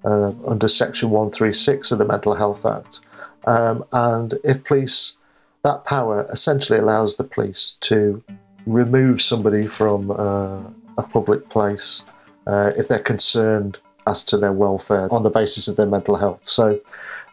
[0.03, 2.99] uh, under Section 136 of the Mental Health Act.
[3.45, 5.17] Um, and if police,
[5.65, 8.23] that power essentially allows the police to
[8.67, 10.61] remove somebody from uh,
[10.99, 12.03] a public place
[12.45, 16.41] uh, if they're concerned as to their welfare on the basis of their mental health.
[16.43, 16.79] So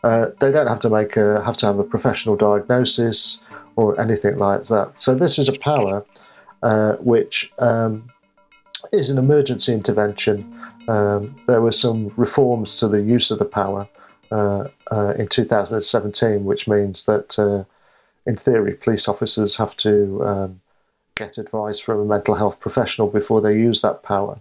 [0.02, 3.42] uh, they don't have to make a, have to have a professional diagnosis
[3.76, 4.98] or anything like that.
[4.98, 6.02] So this is a power
[6.62, 8.10] uh, which um,
[8.92, 10.58] is an emergency intervention.
[10.88, 13.86] Um, there were some reforms to the use of the power
[14.30, 17.64] uh, uh, in 2017, which means that, uh,
[18.26, 20.60] in theory, police officers have to um,
[21.14, 24.40] get advice from a mental health professional before they use that power.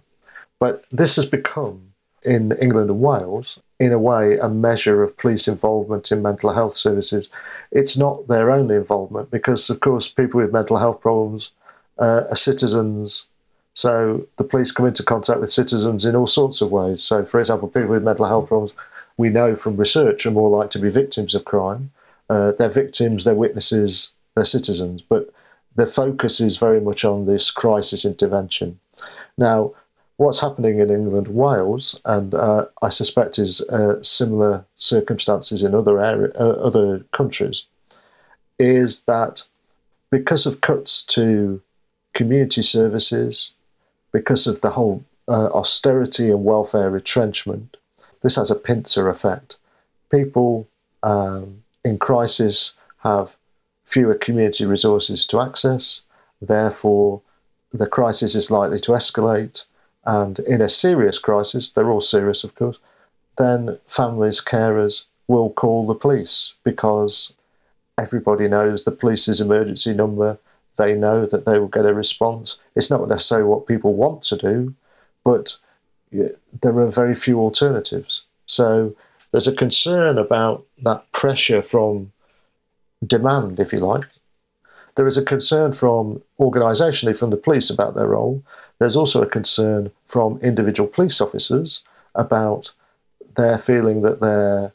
[0.58, 5.48] But this has become, in England and Wales, in a way, a measure of police
[5.48, 7.28] involvement in mental health services.
[7.72, 11.50] It's not their only involvement because, of course, people with mental health problems
[11.98, 13.26] uh, are citizens.
[13.74, 17.02] So the police come into contact with citizens in all sorts of ways.
[17.02, 18.72] So, for example, people with mental health problems,
[19.16, 21.90] we know from research, are more likely to be victims of crime.
[22.32, 25.02] Uh, they're victims, they're witnesses, they're citizens.
[25.12, 25.24] But
[25.76, 28.78] the focus is very much on this crisis intervention.
[29.36, 29.74] Now,
[30.16, 36.00] what's happening in England, Wales, and uh, I suspect is uh, similar circumstances in other
[36.00, 37.64] area, uh, other countries,
[38.58, 39.42] is that
[40.10, 41.60] because of cuts to
[42.14, 43.52] community services,
[44.12, 47.76] because of the whole uh, austerity and welfare retrenchment,
[48.22, 49.56] this has a pincer effect.
[50.10, 50.68] People
[51.02, 53.36] um, in crisis have
[53.84, 56.02] fewer community resources to access,
[56.40, 57.20] therefore,
[57.72, 59.64] the crisis is likely to escalate
[60.04, 62.78] and in a serious crisis, they're all serious, of course,
[63.38, 67.32] then families, carers will call the police because
[67.98, 70.38] everybody knows the police's emergency number.
[70.76, 72.56] They know that they will get a response.
[72.74, 74.74] It's not necessarily what people want to do,
[75.24, 75.56] but
[76.10, 78.22] there are very few alternatives.
[78.46, 78.94] So
[79.32, 82.12] there's a concern about that pressure from
[83.06, 84.06] demand, if you like.
[84.94, 88.42] There is a concern from organisationally from the police about their role,
[88.82, 91.84] there's also a concern from individual police officers
[92.16, 92.72] about
[93.36, 94.72] their feeling that their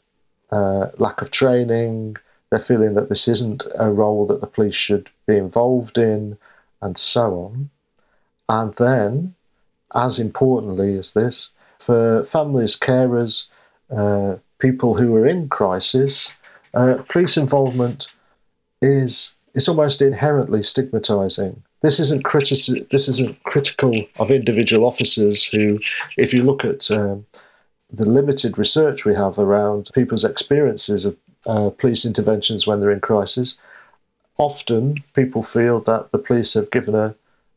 [0.50, 2.16] uh, lack of training,
[2.48, 6.38] they're feeling that this isn't a role that the police should be involved in,
[6.80, 7.68] and so on.
[8.48, 9.34] And then,
[9.94, 13.48] as importantly as this, for families, carers,
[13.94, 16.32] uh, people who are in crisis,
[16.74, 18.08] uh, police involvement
[18.80, 22.24] is is almost inherently stigmatizing this isn't
[22.90, 25.78] this isn't critical of individual officers who,
[26.16, 27.24] if you look at um,
[27.90, 33.00] the limited research we have around people's experiences of uh, police interventions when they're in
[33.00, 33.56] crisis,
[34.38, 37.14] often people feel that the police have given a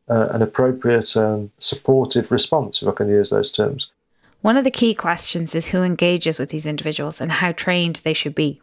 [0.10, 3.88] uh, an appropriate and supportive response, if I can use those terms.
[4.42, 8.14] One of the key questions is who engages with these individuals and how trained they
[8.14, 8.60] should be.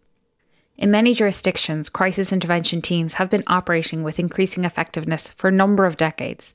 [0.76, 5.86] In many jurisdictions, crisis intervention teams have been operating with increasing effectiveness for a number
[5.86, 6.54] of decades.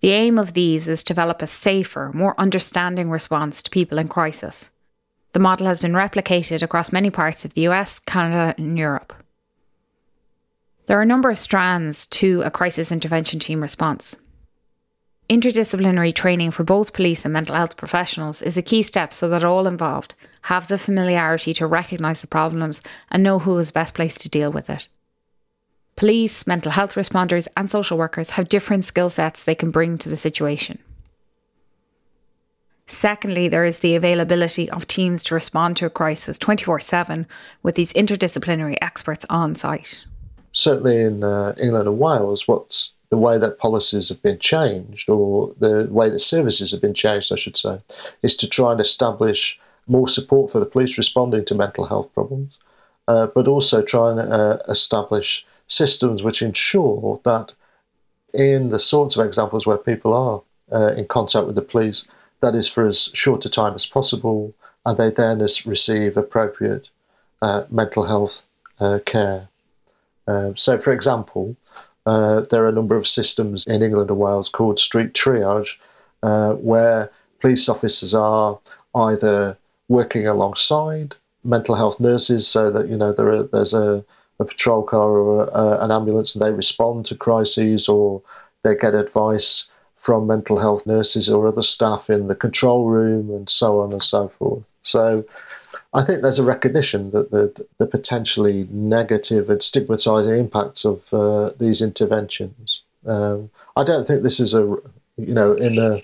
[0.00, 4.06] The aim of these is to develop a safer, more understanding response to people in
[4.06, 4.70] crisis.
[5.32, 9.12] The model has been replicated across many parts of the US, Canada, and Europe.
[10.86, 14.16] There are a number of strands to a crisis intervention team response.
[15.28, 19.44] Interdisciplinary training for both police and mental health professionals is a key step so that
[19.44, 24.22] all involved have the familiarity to recognise the problems and know who is best placed
[24.22, 24.88] to deal with it.
[25.96, 30.08] Police, mental health responders, and social workers have different skill sets they can bring to
[30.08, 30.78] the situation.
[32.86, 37.26] Secondly, there is the availability of teams to respond to a crisis 24 7
[37.62, 40.06] with these interdisciplinary experts on site.
[40.52, 45.54] Certainly in uh, England and Wales, what's the way that policies have been changed, or
[45.58, 47.80] the way that services have been changed, I should say,
[48.22, 52.58] is to try and establish more support for the police responding to mental health problems,
[53.08, 57.52] uh, but also try and uh, establish systems which ensure that
[58.34, 60.42] in the sorts of examples where people are
[60.78, 62.04] uh, in contact with the police,
[62.40, 64.52] that is for as short a time as possible,
[64.84, 66.88] and they then receive appropriate
[67.42, 68.42] uh, mental health
[68.80, 69.48] uh, care.
[70.26, 71.56] Uh, so, for example,
[72.08, 75.76] uh, there are a number of systems in England and Wales called street triage,
[76.22, 78.58] uh, where police officers are
[78.94, 79.56] either
[79.88, 84.02] working alongside mental health nurses, so that you know there are, there's a,
[84.38, 88.22] a patrol car or a, an ambulance, and they respond to crises, or
[88.64, 93.50] they get advice from mental health nurses or other staff in the control room, and
[93.50, 94.64] so on and so forth.
[94.82, 95.24] So
[95.94, 101.50] I think there's a recognition that the, the potentially negative and stigmatizing impacts of uh,
[101.58, 102.82] these interventions.
[103.06, 104.76] Um, I don't think this is a,
[105.16, 106.02] you know, in the,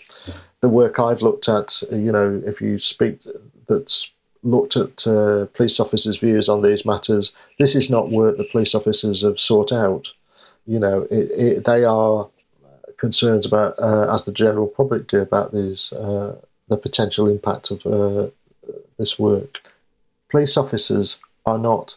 [0.60, 3.20] the work I've looked at, you know, if you speak
[3.68, 4.10] that's
[4.42, 8.74] looked at uh, police officers' views on these matters, this is not work that police
[8.74, 10.08] officers have sought out.
[10.66, 12.28] You know, it, it, they are
[12.96, 16.36] concerns about, uh, as the general public do, about these uh,
[16.68, 18.30] the potential impact of uh,
[18.98, 19.58] this work.
[20.30, 21.96] Police officers are not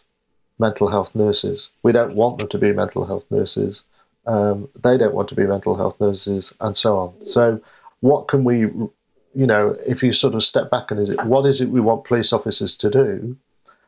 [0.60, 1.70] mental health nurses.
[1.84, 3.84] We don't want them to be mental health nurses.
[4.26, 7.26] Um, they don't want to be mental health nurses, and so on.
[7.26, 7.62] So,
[8.02, 8.92] what can we, you
[9.34, 12.04] know, if you sort of step back and is it, what is it we want
[12.04, 13.38] police officers to do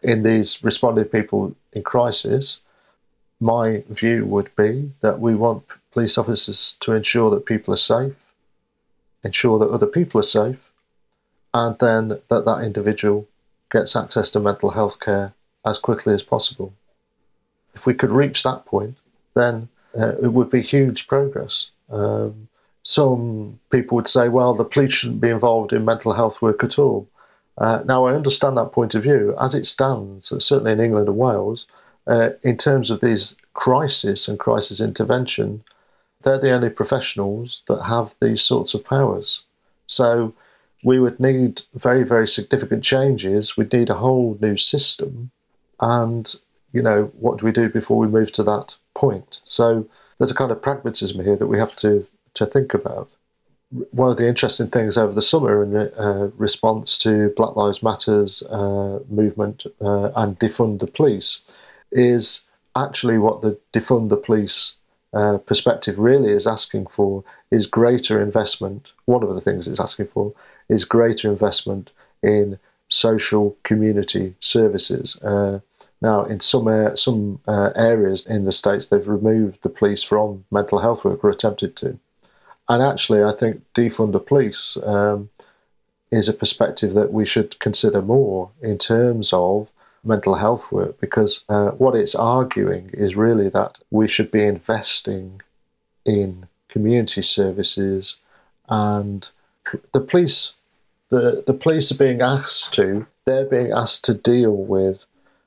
[0.02, 2.62] in these responding people in crisis?
[3.42, 8.16] My view would be that we want police officers to ensure that people are safe,
[9.24, 10.72] ensure that other people are safe,
[11.54, 13.28] and then that that individual
[13.72, 15.34] gets access to mental health care
[15.66, 16.74] as quickly as possible.
[17.76, 18.98] If we could reach that point,
[19.36, 21.70] then uh, it would be huge progress.
[21.90, 22.48] Um,
[22.84, 26.80] some people would say, well, the police shouldn't be involved in mental health work at
[26.80, 27.08] all.
[27.58, 29.36] Uh, now, I understand that point of view.
[29.40, 31.68] As it stands, certainly in England and Wales,
[32.08, 35.64] uh, in terms of these crisis and crisis intervention,
[36.24, 39.42] they're the only professionals that have these sorts of powers.
[39.88, 40.34] So
[40.84, 43.58] we would need very, very significant changes.
[43.58, 45.32] We'd need a whole new system.
[45.80, 46.34] And,
[46.72, 49.40] you know, what do we do before we move to that point?
[49.46, 52.06] So there's a kind of pragmatism here that we have to,
[52.36, 53.10] to think about.
[53.92, 58.42] One of the interesting things over the summer in uh, response to Black Lives Matters
[58.50, 61.42] uh, movement uh, and defund the police
[61.92, 64.76] is actually what the defund the police
[65.14, 68.92] uh, perspective really is asking for is greater investment.
[69.06, 70.34] One of the things it's asking for
[70.70, 71.92] is greater investment
[72.24, 75.18] in social community services.
[75.22, 75.60] Uh,
[76.02, 80.46] now, in some uh, some uh, areas in the states, they've removed the police from
[80.50, 82.00] mental health work or attempted to.
[82.70, 85.30] And actually, I think defund the police um,
[86.12, 89.70] is a perspective that we should consider more in terms of
[90.04, 95.42] mental health work because uh, what it's arguing is really that we should be investing
[96.06, 98.18] in community services
[98.70, 99.30] and
[99.92, 100.56] the police
[101.10, 105.06] the, the police are being asked to they're being asked to deal with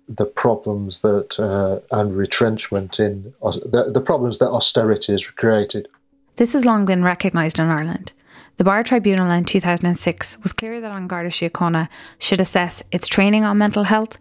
[0.09, 5.89] the problems that uh, and retrenchment in the, the problems that austerity has created
[6.37, 8.13] this has long been recognised in Ireland
[8.57, 11.89] the Barr Tribunal in 2006 was clear that An Garda Síochána
[12.19, 14.19] should assess its training on mental health,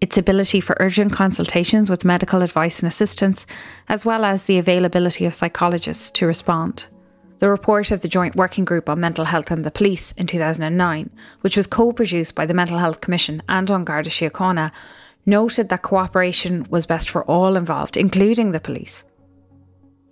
[0.00, 3.46] its ability for urgent consultations with medical advice and assistance,
[3.88, 6.86] as well as the availability of psychologists to respond.
[7.38, 11.10] The report of the Joint Working Group on Mental Health and the Police in 2009,
[11.40, 14.70] which was co produced by the Mental Health Commission and An Garda Síochána,
[15.26, 19.04] noted that cooperation was best for all involved, including the police.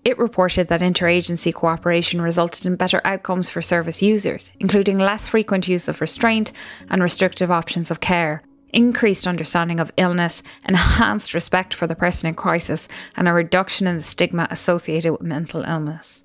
[0.05, 5.69] It reported that interagency cooperation resulted in better outcomes for service users, including less frequent
[5.69, 6.51] use of restraint
[6.91, 12.35] and restrictive options of care, increased understanding of illness, enhanced respect for the person in
[12.35, 16.25] crisis, and a reduction in the stigma associated with mental illness.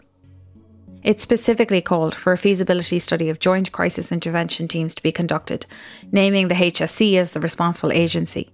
[1.07, 5.65] It specifically called for a feasibility study of joint crisis intervention teams to be conducted,
[6.11, 8.49] naming the HSE as the responsible agency.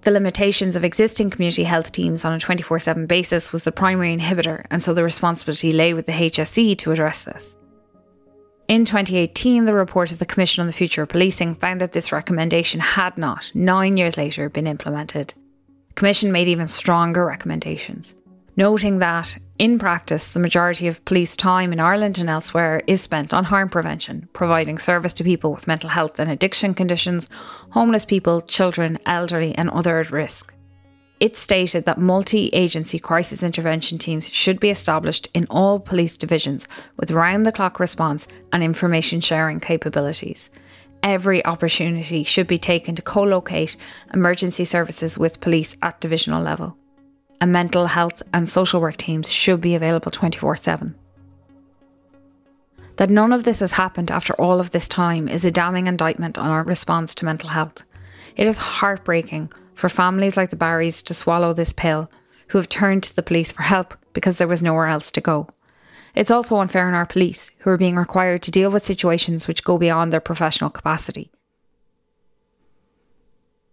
[0.00, 4.16] The limitations of existing community health teams on a 24 7 basis was the primary
[4.16, 7.54] inhibitor, and so the responsibility lay with the HSE to address this.
[8.68, 12.12] In 2018, the report of the Commission on the Future of Policing found that this
[12.12, 15.34] recommendation had not, nine years later, been implemented.
[15.88, 18.14] The Commission made even stronger recommendations
[18.58, 23.32] noting that, in practice, the majority of police time in Ireland and elsewhere is spent
[23.32, 27.30] on harm prevention, providing service to people with mental health and addiction conditions,
[27.70, 30.52] homeless people, children, elderly, and other at risk.
[31.20, 36.66] It stated that multi agency crisis intervention teams should be established in all police divisions
[36.96, 40.50] with round the clock response and information sharing capabilities.
[41.04, 43.76] Every opportunity should be taken to co locate
[44.12, 46.76] emergency services with police at divisional level
[47.40, 50.94] and mental health and social work teams should be available 24 7.
[52.96, 56.36] That none of this has happened after all of this time is a damning indictment
[56.36, 57.84] on our response to mental health.
[58.34, 62.10] It is heartbreaking for families like the Barrys to swallow this pill,
[62.48, 65.48] who have turned to the police for help because there was nowhere else to go.
[66.16, 69.62] It's also unfair on our police, who are being required to deal with situations which
[69.62, 71.30] go beyond their professional capacity.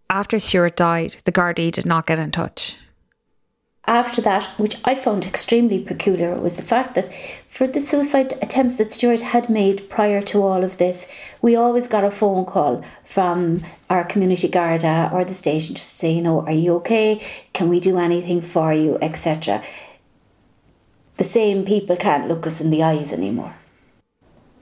[0.07, 2.77] After Stuart died, the Gardaí did not get in touch
[3.87, 7.13] after that, which I found extremely peculiar, was the fact that
[7.47, 11.11] for the suicide attempts that Stuart had made prior to all of this,
[11.41, 16.13] we always got a phone call from our community Garda or the station to say,
[16.13, 17.23] you know, are you okay?
[17.53, 19.63] Can we do anything for you, etc.
[21.17, 23.55] The same people can't look us in the eyes anymore.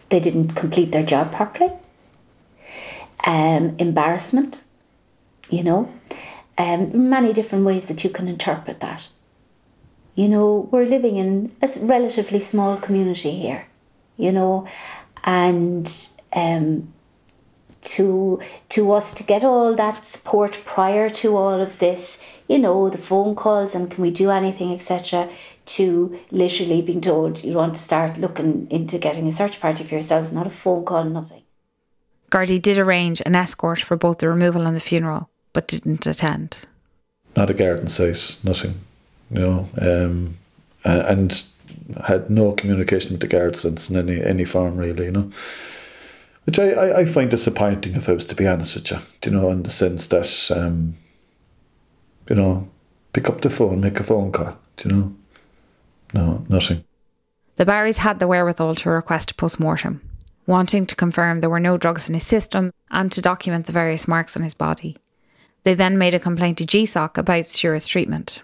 [0.10, 1.72] They didn't complete their job properly.
[3.26, 4.64] Um, embarrassment,
[5.50, 5.92] you know.
[6.58, 9.08] Um, many different ways that you can interpret that.
[10.16, 13.68] You know, we're living in a relatively small community here,
[14.16, 14.68] you know,
[15.24, 15.92] and
[16.34, 16.94] um,
[17.82, 18.40] to
[18.70, 22.98] to us to get all that support prior to all of this, you know, the
[23.00, 25.30] phone calls and can we do anything, etc.
[25.66, 29.96] To literally being told you want to start looking into getting a search party for
[29.96, 31.44] yourselves, not a phone call, nothing.
[32.32, 36.60] Gardaí did arrange an escort for both the removal and the funeral, but didn't attend.
[37.36, 38.80] Not a garden site, nothing
[39.32, 40.38] you know, um,
[40.84, 41.44] and
[42.06, 45.32] had no communication with the guards since in any any form really, you know.
[46.46, 49.30] Which I, I, I find disappointing if I was to be honest with you, do
[49.30, 50.98] you know, in the sense that um,
[52.30, 52.68] you know,
[53.14, 55.16] pick up the phone, make a phone call, do you know.
[56.14, 56.84] No, nothing.
[57.56, 60.02] The Barrys had the wherewithal to request a post mortem,
[60.48, 64.08] wanting to confirm there were no drugs in his system and to document the various
[64.08, 64.98] marks on his body.
[65.64, 68.42] They then made a complaint to GSOC about Stuart's treatment.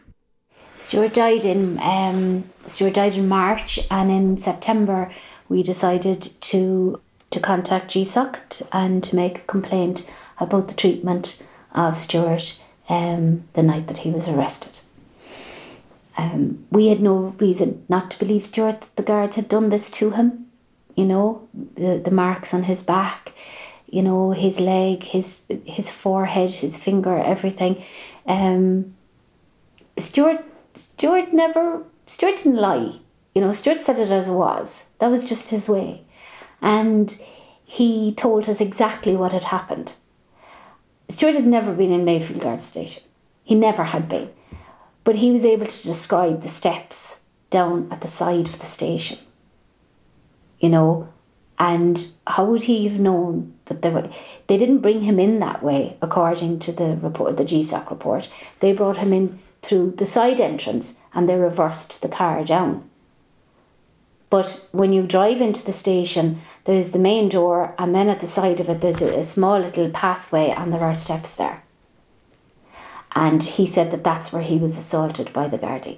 [0.79, 5.11] Stuart died in um, Stuart died in March, and in September
[5.49, 10.09] we decided to to contact GSOC and to make a complaint
[10.39, 14.79] about the treatment of Stuart um, the night that he was arrested.
[16.17, 19.89] Um, we had no reason not to believe Stuart that the guards had done this
[19.91, 20.47] to him.
[20.95, 23.33] You know, the, the marks on his back,
[23.87, 27.83] you know, his leg, his his forehead, his finger, everything.
[28.25, 28.95] Um,
[29.97, 30.48] Stuart
[30.79, 32.99] Stuart never, Stuart didn't lie.
[33.35, 34.87] You know, Stuart said it as it was.
[34.99, 36.03] That was just his way.
[36.61, 37.21] And
[37.65, 39.95] he told us exactly what had happened.
[41.09, 43.03] Stuart had never been in Mayfield Garda Station.
[43.43, 44.29] He never had been.
[45.03, 47.19] But he was able to describe the steps
[47.49, 49.17] down at the side of the station.
[50.59, 51.09] You know,
[51.57, 54.09] and how would he have known that they were
[54.47, 58.31] they didn't bring him in that way according to the report the GSOC report.
[58.61, 59.39] They brought him in
[59.69, 62.89] through the side entrance and they reversed the car down.
[64.31, 68.27] But when you drive into the station, there's the main door, and then at the
[68.27, 71.63] side of it, there's a, small little pathway, and there are steps there.
[73.15, 75.97] And he said that that's where he was assaulted by the Gardaí.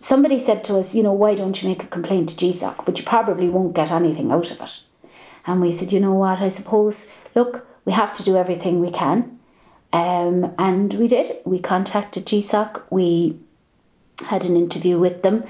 [0.00, 2.84] Somebody said to us, you know, why don't you make a complaint to GSOC?
[2.84, 4.80] But you probably won't get anything out of it.
[5.46, 8.90] And we said, you know what, I suppose, look, we have to do everything we
[8.90, 9.33] can.
[9.94, 11.30] Um, and we did.
[11.44, 12.82] We contacted GSOC.
[12.90, 13.38] We
[14.26, 15.44] had an interview with them.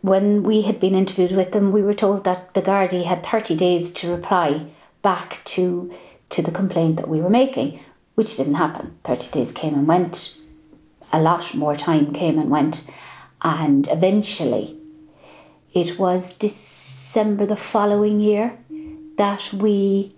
[0.00, 3.56] When we had been interviewed with them, we were told that the Gardaí had 30
[3.56, 4.66] days to reply
[5.02, 5.92] back to,
[6.30, 7.80] to the complaint that we were making,
[8.14, 8.96] which didn't happen.
[9.02, 10.38] 30 days came and went.
[11.12, 12.88] A lot more time came and went.
[13.42, 14.76] And eventually,
[15.74, 18.56] it was December the following year
[19.16, 20.14] that we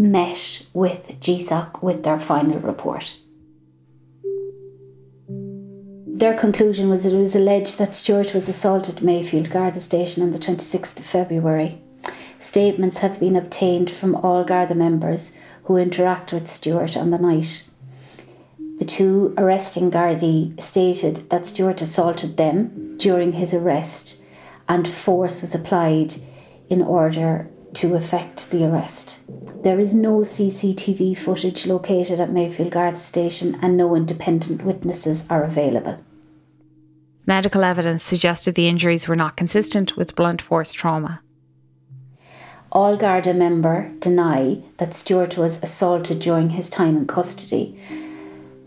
[0.00, 3.16] met with GSOC with their final report.
[6.06, 10.22] Their conclusion was that it was alleged that Stuart was assaulted at Mayfield Garda Station
[10.22, 11.80] on the 26th of February.
[12.38, 17.68] Statements have been obtained from all Garda members who interact with Stuart on the night.
[18.78, 24.22] The two arresting Gardaí stated that Stuart assaulted them during his arrest
[24.68, 26.14] and force was applied
[26.70, 29.20] in order to effect the arrest.
[29.62, 35.44] There is no CCTV footage located at Mayfield Garda Station and no independent witnesses are
[35.44, 35.98] available.
[37.26, 41.20] Medical evidence suggested the injuries were not consistent with blunt force trauma.
[42.72, 47.78] All Garda member deny that Stuart was assaulted during his time in custody.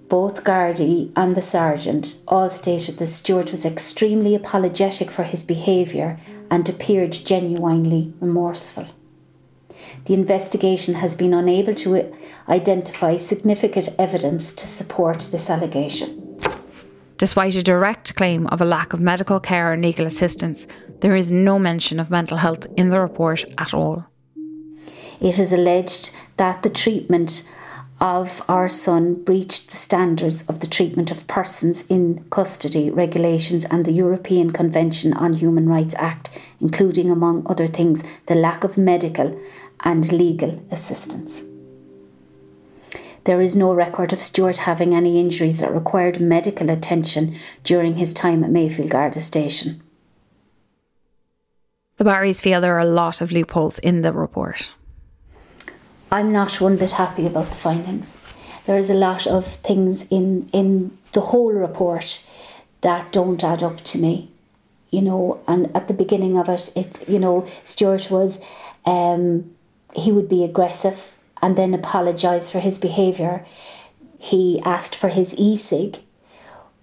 [0.09, 6.19] Both Gardaí and the sergeant all stated that Stuart was extremely apologetic for his behaviour
[6.53, 8.85] and appeared genuinely remorseful.
[10.05, 12.13] The investigation has been unable to
[12.47, 16.09] identify significant evidence to support this allegation.
[17.17, 20.67] Despite a direct claim of a lack of medical care and legal assistance,
[21.03, 24.05] There is no mention of mental health in the report at all.
[25.19, 27.43] It is alleged that the treatment
[28.03, 33.85] of our son breached the standards of the treatment of persons in custody regulations and
[33.85, 36.29] the European Convention on Human Rights Act,
[36.59, 39.39] including, among other things, the lack of medical
[39.85, 41.45] and legal assistance.
[43.23, 48.13] There is no record of Stuart having any injuries that required medical attention during his
[48.13, 49.81] time at Mayfield Garda Station.
[51.95, 54.73] The Barrys feel there are a lot of loopholes in the report.
[56.13, 58.19] I'm not one bit happy about the findings.
[58.65, 62.23] There is a lot of things in in the whole report
[62.81, 64.29] that don't add up to me.
[64.91, 68.45] You know, and at the beginning of it, it you know, Stuart was
[68.85, 69.55] um,
[69.95, 73.43] he would be aggressive and then apologise for his behaviour.
[74.19, 75.97] He asked for his e-cig.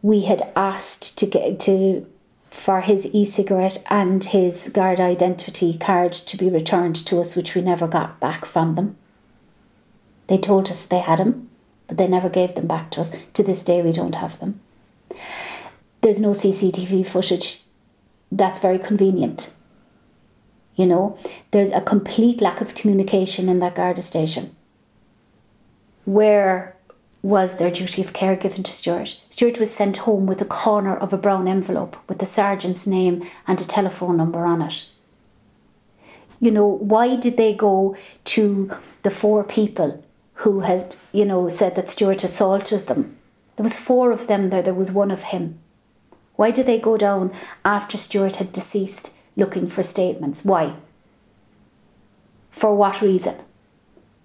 [0.03, 2.05] We had asked to get to
[2.51, 7.63] for his e-cigarette and his guard identity card to be returned to us, which we
[7.63, 8.97] never got back from them.
[10.31, 11.51] They told us they had them,
[11.89, 13.11] but they never gave them back to us.
[13.33, 14.61] To this day, we don't have them.
[16.03, 17.65] There's no CCTV footage.
[18.31, 19.53] That's very convenient.
[20.77, 21.19] You know,
[21.51, 24.55] there's a complete lack of communication in that Garda station.
[26.05, 26.77] Where
[27.23, 29.21] was their duty of care given to Stuart?
[29.31, 33.25] Stuart was sent home with a corner of a brown envelope with the sergeant's name
[33.49, 34.91] and a telephone number on it.
[36.39, 38.71] You know, why did they go to
[39.03, 40.05] the four people
[40.41, 43.17] who had, you know, said that Stuart assaulted them?
[43.57, 45.59] There was four of them there, there was one of him.
[46.37, 47.33] Why did they go down
[47.65, 50.43] after Stuart had deceased looking for statements?
[50.43, 50.77] Why?
[52.51, 53.37] For what reason?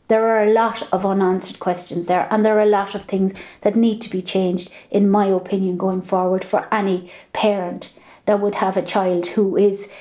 [0.07, 3.33] There are a lot of unanswered questions there, and there are a lot of things
[3.61, 7.93] that need to be changed, in my opinion, going forward for any parent
[8.25, 9.91] that would have a child who is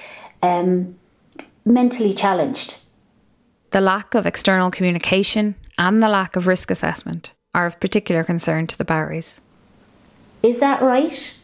[0.43, 0.95] um,
[1.65, 2.81] mentally challenged.
[3.71, 8.67] The lack of external communication and the lack of risk assessment are of particular concern
[8.67, 9.41] to the Barrys.
[10.43, 11.39] Is that right?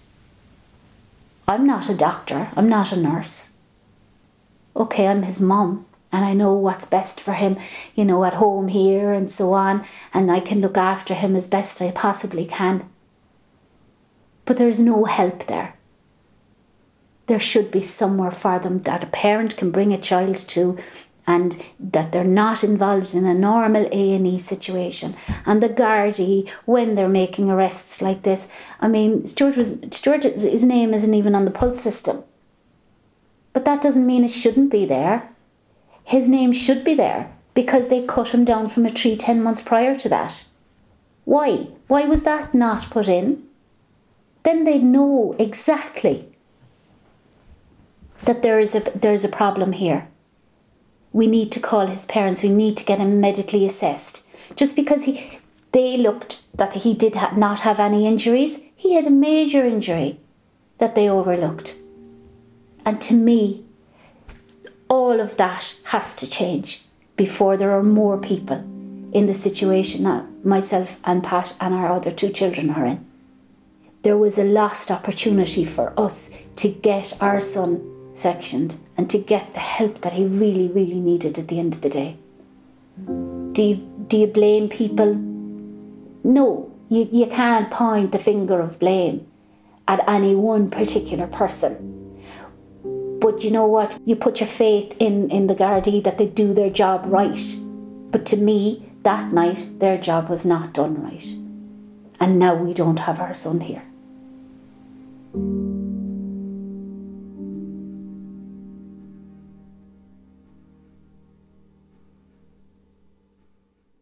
[1.48, 3.56] I'm not a doctor, I'm not a nurse.
[4.76, 7.56] Okay, I'm his mum and I know what's best for him,
[7.94, 11.48] you know, at home here and so on, and I can look after him as
[11.48, 12.88] best I possibly can.
[14.44, 15.74] But there's no help there.
[17.26, 20.76] There should be somewhere for them that a parent can bring a child to
[21.32, 25.14] and that they're not involved in a normal A&E situation
[25.46, 28.48] and the Gardaí when they're making arrests like this
[28.80, 32.24] I mean Stuart was Stuart his name isn't even on the PULSE system
[33.52, 35.18] but that doesn't mean it shouldn't be there
[36.04, 39.62] his name should be there because they cut him down from a tree 10 months
[39.62, 40.44] prior to that.
[41.24, 41.68] Why?
[41.86, 43.44] Why was that not put in?
[44.42, 46.26] Then they'd know exactly
[48.24, 50.08] that there is a there is a problem here.
[51.12, 52.42] We need to call his parents.
[52.42, 54.28] We need to get him medically assessed.
[54.56, 55.38] Just because he
[55.72, 60.18] they looked that he did ha- not have any injuries, he had a major injury
[60.78, 61.76] that they overlooked.
[62.84, 63.64] And to me,
[64.88, 66.82] all of that has to change
[67.16, 68.58] before there are more people
[69.12, 73.06] in the situation that myself and Pat and our other two children are in.
[74.02, 77.82] There was a lost opportunity for us to get our son
[78.20, 81.80] sectioned and to get the help that he really, really needed at the end of
[81.80, 82.16] the day.
[83.52, 85.14] Do you, do you blame people?
[86.22, 89.26] No, you, you can't point the finger of blame
[89.88, 92.00] at any one particular person
[93.20, 94.00] but you know what?
[94.04, 97.38] You put your faith in, in the Gardaí that they do their job right.
[98.10, 101.24] But to me, that night, their job was not done right.
[102.18, 103.82] And now we don't have our son here.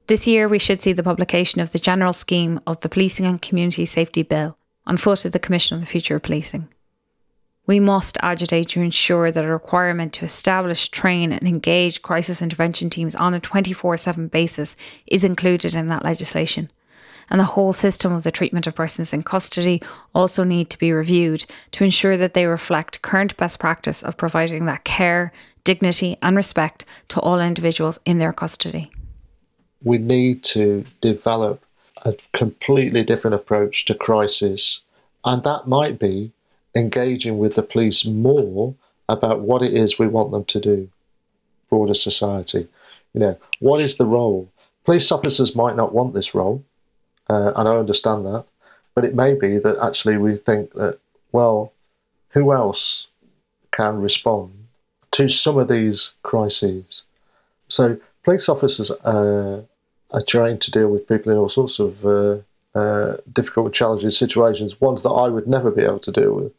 [0.08, 3.42] This year, we should see the publication of the general scheme of the Policing and
[3.42, 4.56] Community Safety Bill
[4.86, 6.66] on foot of the Commission on the Future of Policing.
[7.66, 12.88] We must agitate to ensure that a requirement to establish, train, and engage crisis intervention
[12.88, 16.70] teams on a 24 7 basis is included in that legislation.
[17.28, 19.82] And the whole system of the treatment of persons in custody
[20.14, 24.64] also need to be reviewed to ensure that they reflect current best practice of providing
[24.64, 25.32] that care,
[25.64, 28.90] dignity, and respect to all individuals in their custody.
[29.82, 31.64] We need to develop
[32.04, 34.80] a completely different approach to crisis,
[35.24, 36.32] and that might be
[36.74, 38.74] engaging with the police more
[39.08, 40.88] about what it is we want them to do,
[41.70, 42.68] broader society.
[43.14, 44.48] You know, what is the role?
[44.84, 46.62] Police officers might not want this role,
[47.28, 48.44] uh, and I understand that,
[48.94, 50.98] but it may be that actually we think that,
[51.32, 51.72] well,
[52.30, 53.06] who else
[53.72, 54.52] can respond
[55.12, 57.02] to some of these crises.
[57.68, 57.98] So,
[58.28, 59.62] police officers uh,
[60.10, 62.36] are trained to deal with people in all sorts of uh,
[62.78, 66.52] uh, difficult, challenging situations, ones that I would never be able to deal with.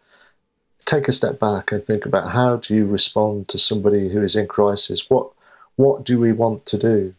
[0.85, 4.35] Take a step back and think about how do you respond to somebody who is
[4.35, 5.05] in crisis?
[5.09, 5.29] What
[5.75, 7.13] what do we want to do?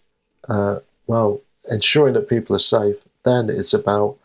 [0.49, 1.41] Uh, well,
[1.71, 2.97] ensuring that people are safe.
[3.25, 4.17] Then it's about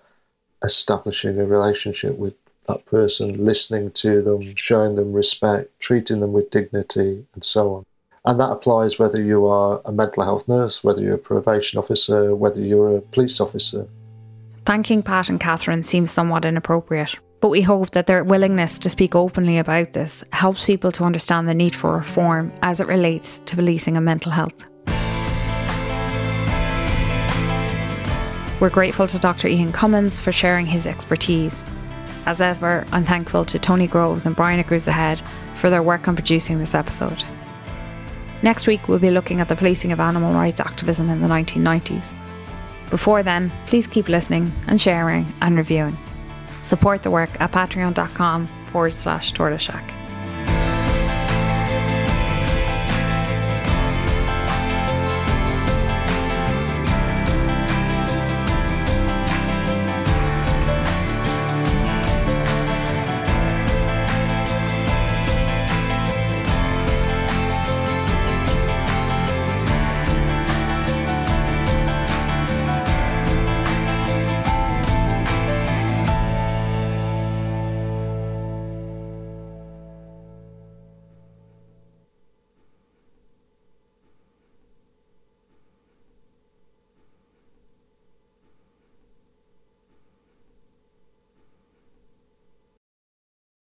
[0.64, 2.34] establishing a relationship with
[2.68, 7.86] that person, listening to them, showing them respect, treating them with dignity, and so on.
[8.26, 12.36] And that applies whether you are a mental health nurse, whether you're a probation officer,
[12.36, 13.88] whether you're a police officer.
[14.66, 19.14] Thanking Pat and Catherine seems somewhat inappropriate, but we hope that their willingness to speak
[19.14, 23.56] openly about this helps people to understand the need for reform as it relates to
[23.56, 24.66] policing and mental health.
[28.60, 29.50] We're grateful to Dr.
[29.50, 31.64] Ian Cummins for sharing his expertise.
[32.26, 35.22] As ever, I'm thankful to Tony Groves and Brian Grooves Ahead
[35.54, 37.24] for their work on producing this episode.
[38.42, 42.14] Next week, we'll be looking at the policing of animal rights activism in the 1990s.
[42.90, 45.98] Before then, please keep listening and sharing and reviewing.
[46.62, 50.05] Support the work at patreon.com forward slash tortoise shack.